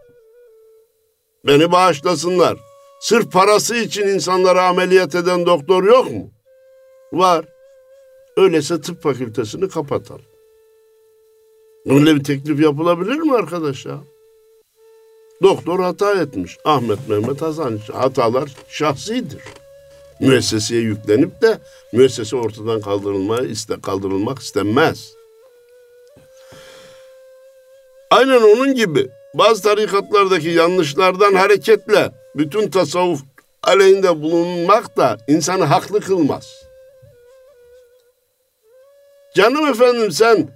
Beni 1.46 1.72
bağışlasınlar. 1.72 2.71
Sırf 3.02 3.32
parası 3.32 3.76
için 3.76 4.02
insanlara 4.02 4.68
ameliyat 4.68 5.14
eden 5.14 5.46
doktor 5.46 5.84
yok 5.84 6.10
mu? 6.10 6.30
Var. 7.12 7.44
Öyleyse 8.36 8.80
tıp 8.80 9.02
fakültesini 9.02 9.68
kapatalım. 9.68 10.24
Öyle 11.86 12.16
bir 12.16 12.24
teklif 12.24 12.60
yapılabilir 12.60 13.16
mi 13.16 13.34
arkadaş 13.34 13.86
ya? 13.86 14.00
Doktor 15.42 15.80
hata 15.80 16.14
etmiş. 16.14 16.58
Ahmet 16.64 17.08
Mehmet 17.08 17.42
Hasan 17.42 17.78
hatalar 17.92 18.50
şahsidir. 18.68 19.42
Müesseseye 20.20 20.80
yüklenip 20.80 21.42
de 21.42 21.58
müessese 21.92 22.36
ortadan 22.36 22.80
kaldırılmaya 22.80 23.42
iste 23.42 23.80
kaldırılmak 23.82 24.38
istenmez. 24.38 25.14
Aynen 28.10 28.42
onun 28.42 28.74
gibi 28.74 29.08
bazı 29.34 29.62
tarikatlardaki 29.62 30.48
yanlışlardan 30.48 31.34
hareketle 31.34 32.21
bütün 32.34 32.70
tasavvuf 32.70 33.20
aleyhinde 33.62 34.22
bulunmak 34.22 34.96
da 34.96 35.18
insanı 35.28 35.64
haklı 35.64 36.00
kılmaz. 36.00 36.62
Canım 39.34 39.66
efendim 39.66 40.12
sen 40.12 40.48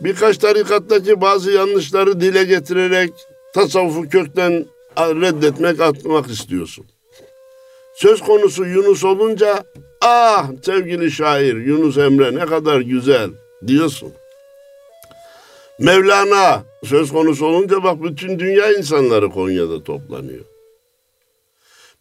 birkaç 0.00 0.38
tarikattaki 0.38 1.20
bazı 1.20 1.50
yanlışları 1.50 2.20
dile 2.20 2.44
getirerek 2.44 3.10
tasavvufu 3.54 4.08
kökten 4.08 4.66
reddetmek, 4.98 5.80
atmak 5.80 6.30
istiyorsun. 6.30 6.86
Söz 7.94 8.20
konusu 8.20 8.66
Yunus 8.66 9.04
olunca 9.04 9.64
ah 10.00 10.50
sevgili 10.62 11.10
şair 11.10 11.56
Yunus 11.56 11.98
Emre 11.98 12.34
ne 12.34 12.46
kadar 12.46 12.80
güzel 12.80 13.30
diyorsun. 13.66 14.12
Mevlana 15.78 16.62
söz 16.84 17.12
konusu 17.12 17.46
olunca 17.46 17.82
bak 17.82 18.02
bütün 18.02 18.38
dünya 18.38 18.72
insanları 18.72 19.30
Konya'da 19.30 19.82
toplanıyor. 19.82 20.44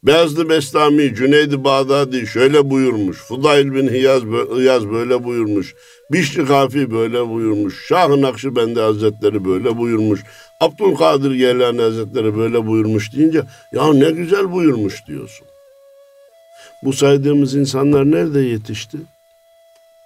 Beyazlı 0.03 0.49
Bestami, 0.49 1.15
Cüneydi 1.15 1.63
Bağdadi 1.63 2.27
şöyle 2.27 2.69
buyurmuş. 2.69 3.17
Fudayl 3.17 3.73
bin 3.73 3.89
Hiyaz, 3.89 4.23
Hiyaz 4.57 4.89
böyle 4.89 5.23
buyurmuş. 5.23 5.75
Bişri 6.11 6.45
Kafi 6.45 6.91
böyle 6.91 7.29
buyurmuş. 7.29 7.87
Şah-ı 7.87 8.21
Nakşibendi 8.21 8.79
Hazretleri 8.79 9.45
böyle 9.45 9.77
buyurmuş. 9.77 10.23
Abdülkadir 10.59 11.31
Geylani 11.31 11.81
Hazretleri 11.81 12.37
böyle 12.37 12.67
buyurmuş 12.67 13.13
deyince 13.13 13.43
ya 13.71 13.93
ne 13.93 14.11
güzel 14.11 14.51
buyurmuş 14.51 15.07
diyorsun. 15.07 15.47
Bu 16.83 16.93
saydığımız 16.93 17.55
insanlar 17.55 18.11
nerede 18.11 18.39
yetişti? 18.39 18.97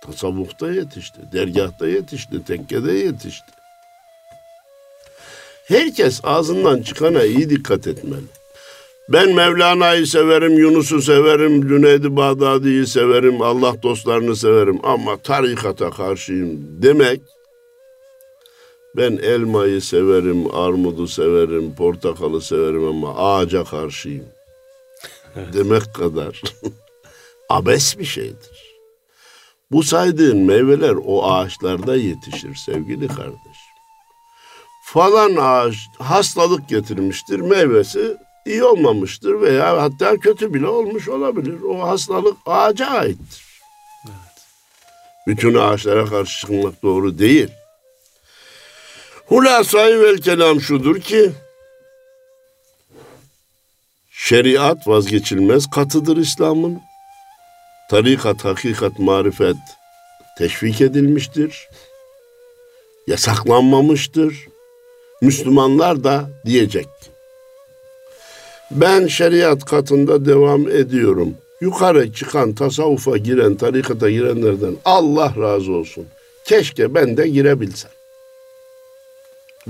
Tasavvufta 0.01 0.71
yetişti, 0.71 1.19
dergahta 1.33 1.87
yetişti, 1.87 2.45
tekkede 2.45 2.91
yetişti. 2.91 3.51
Herkes 5.65 6.19
ağzından 6.23 6.81
çıkana 6.81 7.23
iyi 7.23 7.49
dikkat 7.49 7.87
etmeli. 7.87 8.42
Ben 9.09 9.35
Mevlana'yı 9.35 10.07
severim, 10.07 10.57
Yunus'u 10.57 11.01
severim, 11.01 11.67
Cüneydi 11.67 12.15
Bağdadi'yi 12.15 12.87
severim, 12.87 13.41
Allah 13.41 13.83
dostlarını 13.83 14.35
severim 14.35 14.79
ama 14.83 15.17
tarikata 15.17 15.89
karşıyım 15.89 16.81
demek 16.81 17.21
ben 18.97 19.11
elmayı 19.11 19.81
severim, 19.81 20.55
armudu 20.55 21.07
severim, 21.07 21.75
portakalı 21.75 22.41
severim 22.41 22.87
ama 22.87 23.15
ağaca 23.15 23.63
karşıyım. 23.63 24.25
Demek 25.53 25.93
kadar 25.93 26.41
abes 27.49 27.99
bir 27.99 28.05
şeydir. 28.05 28.77
Bu 29.71 29.83
saydığın 29.83 30.37
meyveler 30.37 30.95
o 31.05 31.31
ağaçlarda 31.31 31.95
yetişir 31.95 32.55
sevgili 32.55 33.07
kardeş. 33.07 33.57
Falan 34.85 35.35
ağaç 35.35 35.75
hastalık 35.99 36.69
getirmiştir, 36.69 37.39
meyvesi 37.39 38.17
iyi 38.45 38.63
olmamıştır 38.63 39.41
veya 39.41 39.81
hatta 39.81 40.17
kötü 40.17 40.53
bile 40.53 40.67
olmuş 40.67 41.09
olabilir. 41.09 41.61
O 41.61 41.87
hastalık 41.87 42.37
ağaca 42.45 42.85
aittir. 42.85 43.43
Bütün 45.27 45.55
ağaçlara 45.55 46.05
karşı 46.05 46.39
çıkmak 46.39 46.83
doğru 46.83 47.19
değil. 47.19 47.49
Hulasayı 49.25 49.99
vel 49.99 50.17
kelam 50.17 50.61
şudur 50.61 51.01
ki 51.01 51.31
şeriat 54.11 54.87
vazgeçilmez 54.87 55.69
katıdır 55.69 56.17
İslam'ın. 56.17 56.81
Tarikat, 57.89 58.45
hakikat, 58.45 58.99
marifet 58.99 59.55
teşvik 60.37 60.81
edilmiştir. 60.81 61.67
Yasaklanmamıştır. 63.07 64.47
Müslümanlar 65.21 66.03
da 66.03 66.29
diyecek. 66.45 66.87
Ben 68.71 69.07
şeriat 69.07 69.65
katında 69.65 70.25
devam 70.25 70.67
ediyorum. 70.67 71.33
Yukarı 71.61 72.13
çıkan 72.13 72.53
tasavvufa 72.53 73.17
giren, 73.17 73.55
tarikata 73.55 74.09
girenlerden 74.09 74.75
Allah 74.85 75.33
razı 75.41 75.71
olsun. 75.71 76.05
Keşke 76.45 76.95
ben 76.95 77.17
de 77.17 77.27
girebilsem. 77.27 77.91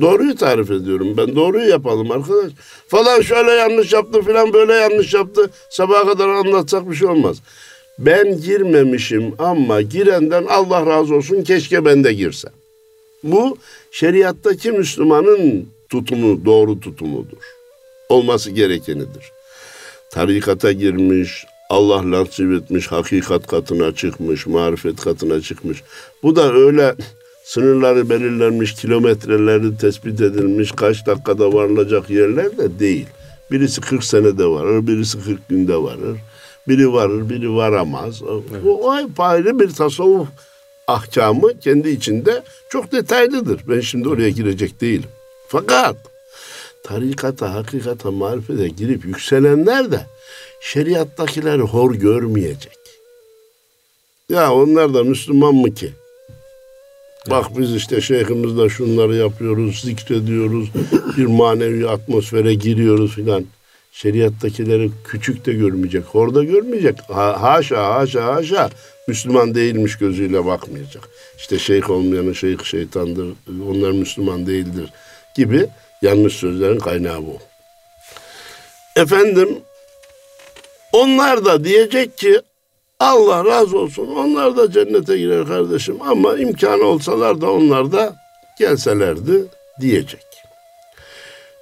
Doğruyu 0.01 0.35
tarif 0.35 0.71
ediyorum. 0.71 1.17
Ben 1.17 1.35
doğruyu 1.35 1.69
yapalım 1.69 2.11
arkadaş. 2.11 2.51
Falan 2.87 3.21
şöyle 3.21 3.51
yanlış 3.51 3.93
yaptı 3.93 4.21
filan 4.21 4.53
böyle 4.53 4.73
yanlış 4.73 5.13
yaptı. 5.13 5.49
Sabaha 5.69 6.07
kadar 6.07 6.29
anlatsak 6.29 6.89
bir 6.89 6.95
şey 6.95 7.07
olmaz. 7.07 7.37
Ben 7.99 8.41
girmemişim 8.41 9.33
ama 9.39 9.81
girenden 9.81 10.45
Allah 10.45 10.85
razı 10.85 11.15
olsun 11.15 11.43
keşke 11.43 11.85
ben 11.85 12.03
de 12.03 12.13
girsem. 12.13 12.51
Bu 13.23 13.57
şeriattaki 13.91 14.71
Müslümanın 14.71 15.69
tutumu, 15.89 16.45
doğru 16.45 16.79
tutumudur. 16.79 17.37
Olması 18.09 18.51
gerekenidir. 18.51 19.31
Tarikata 20.09 20.71
girmiş, 20.71 21.45
Allah 21.69 22.11
nasip 22.11 22.51
etmiş, 22.51 22.87
hakikat 22.87 23.47
katına 23.47 23.95
çıkmış, 23.95 24.47
marifet 24.47 25.01
katına 25.01 25.41
çıkmış. 25.41 25.83
Bu 26.23 26.35
da 26.35 26.53
öyle 26.53 26.95
sınırları 27.43 28.09
belirlenmiş, 28.09 28.73
kilometreleri 28.73 29.77
tespit 29.77 30.21
edilmiş, 30.21 30.71
kaç 30.71 31.05
dakikada 31.05 31.53
varılacak 31.53 32.09
yerler 32.09 32.57
de 32.57 32.79
değil. 32.79 33.05
Birisi 33.51 33.81
40 33.81 34.03
senede 34.03 34.45
varır, 34.45 34.87
birisi 34.87 35.23
40 35.23 35.49
günde 35.49 35.75
varır. 35.75 36.17
Biri 36.67 36.93
varır, 36.93 37.29
biri 37.29 37.55
varamaz. 37.55 38.21
Evet. 38.31 38.63
O 38.65 38.91
ayrı 39.17 39.59
bir 39.59 39.69
tasavvuf 39.69 40.27
ahkamı 40.87 41.59
kendi 41.59 41.89
içinde 41.89 42.43
çok 42.69 42.91
detaylıdır. 42.91 43.61
Ben 43.67 43.79
şimdi 43.79 44.09
oraya 44.09 44.29
girecek 44.29 44.81
değilim. 44.81 45.09
Fakat 45.47 45.95
tarikata, 46.83 47.53
hakikata, 47.53 48.11
marifete 48.11 48.67
girip 48.67 49.05
yükselenler 49.05 49.91
de 49.91 49.99
şeriattakileri 50.61 51.61
hor 51.61 51.95
görmeyecek. 51.95 52.79
Ya 54.29 54.53
onlar 54.53 54.93
da 54.93 55.03
Müslüman 55.03 55.55
mı 55.55 55.73
ki? 55.73 55.91
Bak 57.29 57.57
biz 57.57 57.75
işte 57.75 58.01
şeyhimizle 58.01 58.69
şunları 58.69 59.15
yapıyoruz, 59.15 59.81
zikrediyoruz, 59.81 60.69
bir 61.17 61.25
manevi 61.25 61.89
atmosfere 61.89 62.53
giriyoruz 62.53 63.15
filan. 63.15 63.45
Şeriattakileri 63.91 64.91
küçük 65.03 65.45
de 65.45 65.53
görmeyecek, 65.53 66.03
hor 66.03 66.35
da 66.35 66.43
görmeyecek. 66.43 66.97
Ha, 67.09 67.41
haşa, 67.41 67.95
haşa, 67.95 68.35
haşa. 68.35 68.69
Müslüman 69.07 69.55
değilmiş 69.55 69.97
gözüyle 69.97 70.45
bakmayacak. 70.45 71.09
İşte 71.37 71.59
şeyh 71.59 71.89
olmayanı 71.89 72.35
şeyh 72.35 72.63
şeytandır, 72.63 73.27
onlar 73.69 73.91
Müslüman 73.91 74.47
değildir 74.47 74.89
gibi 75.35 75.67
yanlış 76.03 76.33
sözlerin 76.33 76.79
kaynağı 76.79 77.21
bu. 77.21 77.37
Efendim, 78.95 79.59
onlar 80.91 81.45
da 81.45 81.63
diyecek 81.63 82.17
ki 82.17 82.41
Allah 82.99 83.45
razı 83.45 83.77
olsun. 83.77 84.07
Onlar 84.07 84.57
da 84.57 84.71
cennete 84.71 85.17
girer 85.17 85.47
kardeşim 85.47 86.01
ama 86.01 86.37
imkanı 86.37 86.83
olsalar 86.83 87.41
da 87.41 87.51
onlar 87.51 87.91
da 87.91 88.15
gelselerdi 88.59 89.45
diyecek. 89.81 90.25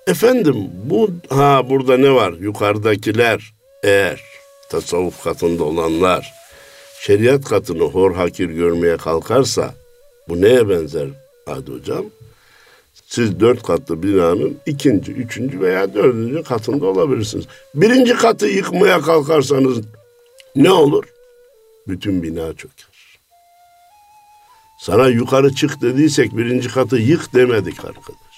Efendim 0.08 0.69
bu 0.84 1.10
ha 1.30 1.69
burada 1.69 1.97
ne 1.97 2.12
var? 2.12 2.32
Yukarıdakiler 2.32 3.54
eğer 3.84 4.21
tasavvuf 4.69 5.23
katında 5.23 5.63
olanlar 5.63 6.34
şeriat 7.01 7.45
katını 7.45 7.84
hor 7.84 8.15
hakir 8.15 8.49
görmeye 8.49 8.97
kalkarsa 8.97 9.73
bu 10.27 10.41
neye 10.41 10.69
benzer 10.69 11.08
Hadi 11.45 11.71
hocam? 11.71 12.06
Siz 13.12 13.39
dört 13.39 13.63
katlı 13.63 14.04
binanın 14.04 14.58
ikinci, 14.65 15.12
üçüncü 15.12 15.62
veya 15.62 15.93
dördüncü 15.93 16.43
katında 16.43 16.86
olabilirsiniz. 16.86 17.45
Birinci 17.76 18.13
katı 18.13 18.47
yıkmaya 18.47 19.02
kalkarsanız 19.02 19.82
ne 20.56 20.71
olur? 20.71 21.04
bütün 21.88 22.24
bina 22.24 22.54
çöker. 22.54 22.91
Sana 24.80 25.08
yukarı 25.08 25.56
çık 25.56 25.82
dediysek 25.82 26.38
birinci 26.38 26.69
katı 26.69 26.97
yık 26.97 27.34
demedik 27.34 27.86
arkadaş. 27.86 28.32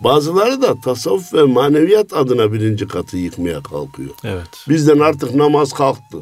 Bazıları 0.00 0.62
da 0.62 0.80
tasavvuf 0.80 1.34
ve 1.34 1.42
maneviyat 1.42 2.12
adına 2.12 2.52
birinci 2.52 2.88
katı 2.88 3.16
yıkmaya 3.16 3.62
kalkıyor. 3.62 4.10
Evet. 4.24 4.48
Bizden 4.68 4.98
artık 4.98 5.34
namaz 5.34 5.72
kalktı. 5.72 6.18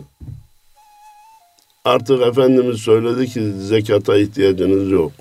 Artık 1.84 2.22
Efendimiz 2.22 2.80
söyledi 2.80 3.26
ki 3.26 3.52
zekata 3.52 4.16
ihtiyacınız 4.16 4.90
yok. 4.90 5.12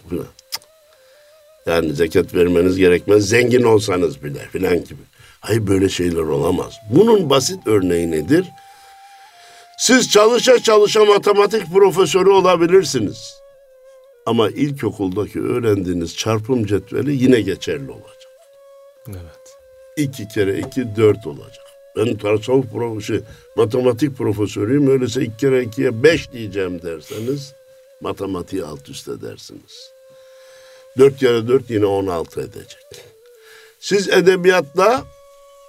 Yani 1.65 1.93
zekat 1.93 2.33
vermeniz 2.33 2.77
gerekmez 2.77 3.29
zengin 3.29 3.63
olsanız 3.63 4.23
bile 4.23 4.39
filan 4.51 4.83
gibi. 4.83 5.01
Hayır 5.39 5.67
böyle 5.67 5.89
şeyler 5.89 6.21
olamaz. 6.21 6.73
Bunun 6.89 7.29
basit 7.29 7.67
örneği 7.67 8.11
nedir? 8.11 8.45
Siz 9.77 10.11
çalışa 10.11 10.59
çalışa 10.59 11.05
matematik 11.05 11.73
profesörü 11.73 12.29
olabilirsiniz. 12.29 13.33
Ama 14.25 14.49
ilkokuldaki 14.49 15.41
öğrendiğiniz 15.41 16.17
çarpım 16.17 16.65
cetveli 16.65 17.23
yine 17.23 17.41
geçerli 17.41 17.91
olacak. 17.91 18.31
Evet. 19.07 19.57
İki 19.97 20.27
kere 20.27 20.59
iki 20.59 20.95
dört 20.95 21.27
olacak. 21.27 21.65
Ben 21.97 22.17
tasavvuf 22.17 22.71
profesörü, 22.71 23.23
matematik 23.55 24.17
profesörüyüm. 24.17 24.87
Öyleyse 24.87 25.21
iki 25.21 25.37
kere 25.37 25.63
ikiye 25.63 26.03
beş 26.03 26.31
diyeceğim 26.31 26.81
derseniz 26.81 27.53
matematiği 28.01 28.63
alt 28.63 28.89
üst 28.89 29.07
edersiniz. 29.07 29.92
Dört 30.97 31.17
kere 31.17 31.47
dört 31.47 31.69
yine 31.69 31.85
on 31.85 32.07
altı 32.07 32.41
edecek. 32.41 32.85
Siz 33.79 34.09
edebiyatta 34.09 35.03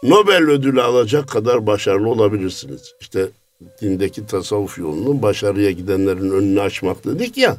Nobel 0.02 0.50
ödülü 0.50 0.82
alacak 0.82 1.28
kadar 1.28 1.66
başarılı 1.66 2.08
olabilirsiniz. 2.08 2.94
İşte 3.00 3.28
dindeki 3.82 4.26
tasavvuf 4.26 4.78
yolunun 4.78 5.22
başarıya 5.22 5.70
gidenlerin 5.70 6.30
önünü 6.30 6.60
açmak 6.60 7.04
dedik 7.04 7.36
ya. 7.36 7.56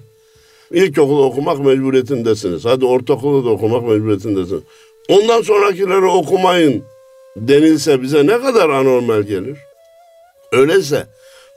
İlkokulu 0.71 1.23
okumak 1.23 1.59
mecburiyetindesiniz. 1.59 2.65
Hadi 2.65 2.85
ortaokulu 2.85 3.45
da 3.45 3.49
okumak 3.49 3.83
mecburiyetindesiniz. 3.83 4.63
Ondan 5.09 5.41
sonrakileri 5.41 6.05
okumayın 6.05 6.83
denilse 7.37 8.01
bize 8.01 8.27
ne 8.27 8.41
kadar 8.41 8.69
anormal 8.69 9.21
gelir? 9.21 9.57
Öyleyse 10.51 11.07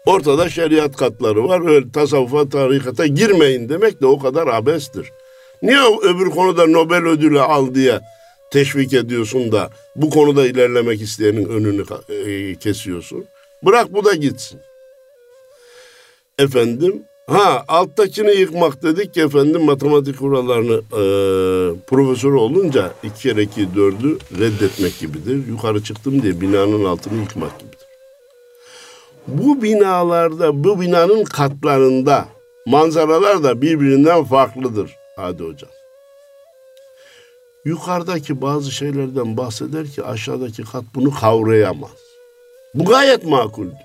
ortada 0.07 0.49
şeriat 0.49 0.97
katları 0.97 1.49
var. 1.49 1.69
Öyle 1.69 1.93
tasavvufa, 1.93 2.49
tarikata 2.49 3.07
girmeyin 3.07 3.69
demek 3.69 4.01
de 4.01 4.07
o 4.07 4.19
kadar 4.19 4.47
abestir. 4.47 5.13
Niye 5.63 5.81
öbür 6.03 6.31
konuda 6.31 6.67
Nobel 6.67 7.05
ödülü 7.05 7.41
al 7.41 7.75
diye 7.75 8.01
teşvik 8.51 8.93
ediyorsun 8.93 9.53
da 9.53 9.71
bu 9.97 10.11
konuda 10.11 10.47
ilerlemek 10.47 11.01
isteyenin 11.03 11.49
önünü 11.49 11.85
e, 12.09 12.55
kesiyorsun? 12.55 13.25
Bırak 13.63 13.93
bu 13.93 14.05
da 14.05 14.15
gitsin. 14.15 14.61
Efendim 16.39 17.03
ha 17.27 17.65
alttakini 17.69 18.31
yıkmak 18.31 18.83
dedik 18.83 19.15
ki 19.15 19.21
efendim 19.21 19.65
matematik 19.65 20.19
kurallarını 20.19 20.75
e, 20.75 21.03
profesör 21.87 22.33
olunca 22.33 22.93
iki 23.03 23.23
kere 23.23 23.43
iki 23.43 23.75
dördü 23.75 24.19
reddetmek 24.39 24.99
gibidir. 24.99 25.47
Yukarı 25.49 25.83
çıktım 25.83 26.23
diye 26.23 26.41
binanın 26.41 26.85
altını 26.85 27.21
yıkmak 27.21 27.59
gibidir. 27.59 27.79
Bu 29.29 29.63
binalarda 29.63 30.65
bu 30.65 30.81
binanın 30.81 31.25
katlarında 31.25 32.29
manzaralar 32.67 33.43
da 33.43 33.63
birbirinden 33.63 34.25
farklıdır. 34.25 34.98
Hadi 35.19 35.43
hocam. 35.43 35.71
Yukarıdaki 37.65 38.43
bazı 38.43 38.71
şeylerden 38.71 39.37
bahseder 39.37 39.87
ki 39.87 40.05
aşağıdaki 40.05 40.63
kat 40.63 40.85
bunu 40.95 41.11
kavrayamaz. 41.11 41.91
Bu 42.75 42.85
gayet 42.85 43.25
makuldür. 43.25 43.77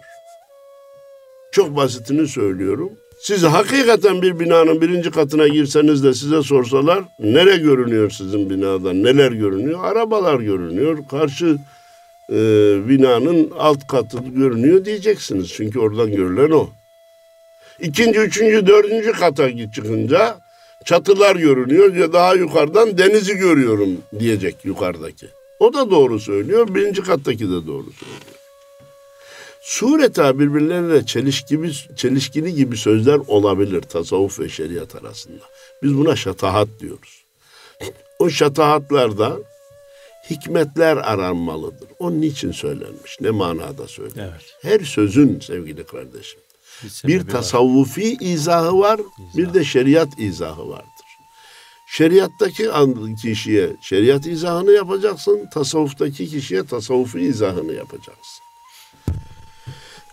Çok 1.52 1.76
basitini 1.76 2.28
söylüyorum. 2.28 2.92
Siz 3.20 3.44
hakikaten 3.44 4.22
bir 4.22 4.40
binanın 4.40 4.82
birinci 4.82 5.12
katına 5.12 5.48
girseniz 5.48 6.04
de 6.04 6.14
size 6.14 6.42
sorsalar 6.42 7.04
nere 7.20 7.58
görünüyor 7.58 8.10
sizin 8.10 8.50
binadan 8.50 9.04
neler 9.04 9.32
görünüyor? 9.32 9.84
Arabalar 9.84 10.40
görünüyor. 10.40 10.98
Karşı 11.12 11.58
e, 12.30 12.36
binanın 12.90 13.52
alt 13.60 13.88
katı 13.88 14.18
görünüyor 14.18 14.86
diyeceksiniz. 14.86 15.54
Çünkü 15.54 15.80
oradan 15.80 16.12
görülen 16.12 16.52
o. 16.52 16.70
İkinci, 17.80 18.20
üçüncü, 18.20 18.68
dördüncü 18.68 19.12
kata 19.12 19.50
git 19.50 19.74
çıkınca 19.74 20.43
çatılar 20.86 21.36
görünüyor. 21.36 21.96
Ya 21.96 22.14
daha 22.14 22.34
yukarıdan 22.34 22.98
denizi 22.98 23.36
görüyorum 23.36 23.90
diyecek 24.20 24.56
yukarıdaki. 24.64 25.28
O 25.60 25.74
da 25.74 25.92
doğru 25.92 26.20
söylüyor. 26.20 26.76
Birinci 26.76 27.02
kattaki 27.02 27.46
de 27.46 27.68
doğru 27.68 27.92
söylüyor 27.92 28.22
sureta 29.64 30.40
birbirleriyle 30.40 31.06
çelişkili, 31.06 31.74
çelişkili 31.96 32.54
gibi 32.56 32.78
sözler 32.78 33.20
olabilir 33.28 33.82
tasavvuf 33.82 34.40
ve 34.40 34.50
şeriat 34.50 34.96
arasında. 34.96 35.44
Biz 35.84 35.98
buna 35.98 36.16
şatahat 36.16 36.68
diyoruz. 36.80 37.24
O 38.20 38.30
şatahatlarda 38.30 39.38
hikmetler 40.30 40.98
aranmalıdır. 40.98 41.88
Onun 42.00 42.22
için 42.22 42.52
söylenmiş. 42.52 43.22
Ne 43.22 43.30
manada 43.30 43.88
söylenmiş. 43.88 44.46
Evet. 44.62 44.80
Her 44.80 44.86
sözün 44.86 45.40
sevgili 45.40 45.84
kardeşim. 45.84 46.40
Bir, 47.08 47.20
bir 47.20 47.28
tasavvufi 47.28 48.12
var. 48.12 48.18
izahı 48.20 48.80
var, 48.80 49.00
İzah. 49.00 49.38
bir 49.38 49.54
de 49.54 49.64
şeriat 49.64 50.20
izahı 50.20 50.70
vardır. 50.70 50.88
Şeriattaki 51.88 52.70
kişiye 53.22 53.70
şeriat 53.82 54.26
izahını 54.26 54.72
yapacaksın, 54.72 55.50
tasavvuftaki 55.54 56.28
kişiye 56.28 56.66
tasavvufi 56.66 57.20
izahını 57.20 57.74
yapacaksın. 57.74 58.44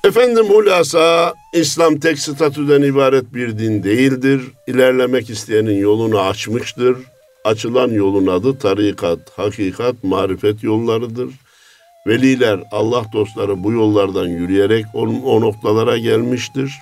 Efendim 0.04 0.44
hulasa 0.44 1.34
İslam 1.52 1.98
tek 1.98 2.18
statüden 2.18 2.82
ibaret 2.82 3.34
bir 3.34 3.58
din 3.58 3.82
değildir. 3.82 4.42
İlerlemek 4.66 5.30
isteyenin 5.30 5.78
yolunu 5.78 6.20
açmıştır. 6.20 6.96
Açılan 7.44 7.88
yolun 7.88 8.26
adı 8.26 8.58
tarikat, 8.58 9.18
hakikat, 9.38 10.04
marifet 10.04 10.62
yollarıdır. 10.62 11.30
Veliler, 12.06 12.60
Allah 12.70 13.04
dostları 13.12 13.64
bu 13.64 13.72
yollardan 13.72 14.26
yürüyerek 14.26 14.86
o, 14.94 15.00
o 15.06 15.40
noktalara 15.40 15.98
gelmiştir. 15.98 16.72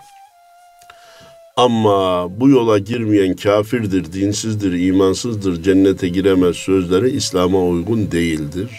Ama 1.57 2.29
bu 2.41 2.49
yola 2.49 2.79
girmeyen 2.79 3.37
kafirdir, 3.37 4.13
dinsizdir, 4.13 4.73
imansızdır, 4.73 5.63
cennete 5.63 6.09
giremez 6.09 6.57
sözleri 6.57 7.11
İslam'a 7.11 7.63
uygun 7.67 8.11
değildir. 8.11 8.71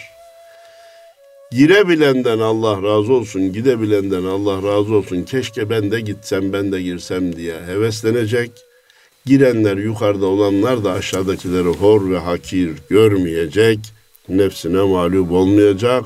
Girebilenden 1.52 2.40
Allah 2.40 2.84
razı 2.84 3.14
olsun, 3.14 3.54
gidebilenden 3.54 4.24
Allah 4.24 4.56
razı 4.56 4.96
olsun. 4.96 5.24
Keşke 5.24 5.70
ben 5.70 5.92
de 5.92 6.02
gitsem, 6.02 6.54
ben 6.54 6.72
de 6.72 6.82
girsem 6.82 7.36
diye 7.36 7.56
heveslenecek. 7.66 8.52
Girenler 9.26 9.78
yukarıda 9.78 10.26
olanlar 10.26 10.84
da 10.84 10.92
aşağıdakileri 10.92 11.68
hor 11.68 12.12
ve 12.12 12.18
hakir 12.18 12.72
görmeyecek. 12.90 13.80
Nefsine 14.30 14.82
mağlup 14.82 15.32
olmayacak. 15.32 16.04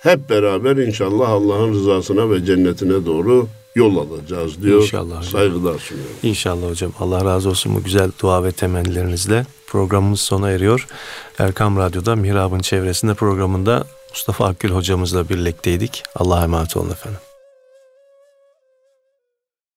Hep 0.00 0.30
beraber 0.30 0.76
inşallah 0.76 1.28
Allah'ın 1.28 1.72
rızasına 1.72 2.30
ve 2.30 2.44
cennetine 2.44 3.06
doğru 3.06 3.48
yol 3.74 3.96
alacağız 3.96 4.62
diyor. 4.62 4.82
İnşallah 4.82 5.18
hocam. 5.18 5.32
Saygılar 5.32 5.78
sunuyorum. 5.78 6.16
İnşallah 6.22 6.70
hocam. 6.70 6.92
Allah 7.00 7.24
razı 7.24 7.48
olsun 7.48 7.74
bu 7.74 7.82
güzel 7.82 8.10
dua 8.22 8.44
ve 8.44 8.52
temennilerinizle. 8.52 9.46
Programımız 9.66 10.20
sona 10.20 10.50
eriyor. 10.50 10.86
Erkam 11.38 11.76
Radyo'da 11.76 12.16
Mihrab'ın 12.16 12.58
çevresinde 12.58 13.14
programında 13.14 13.84
Mustafa 14.10 14.46
Akgül 14.46 14.70
hocamızla 14.70 15.28
birlikteydik. 15.28 16.02
Allah'a 16.16 16.44
emanet 16.44 16.76
olun 16.76 16.90
efendim. 16.90 17.20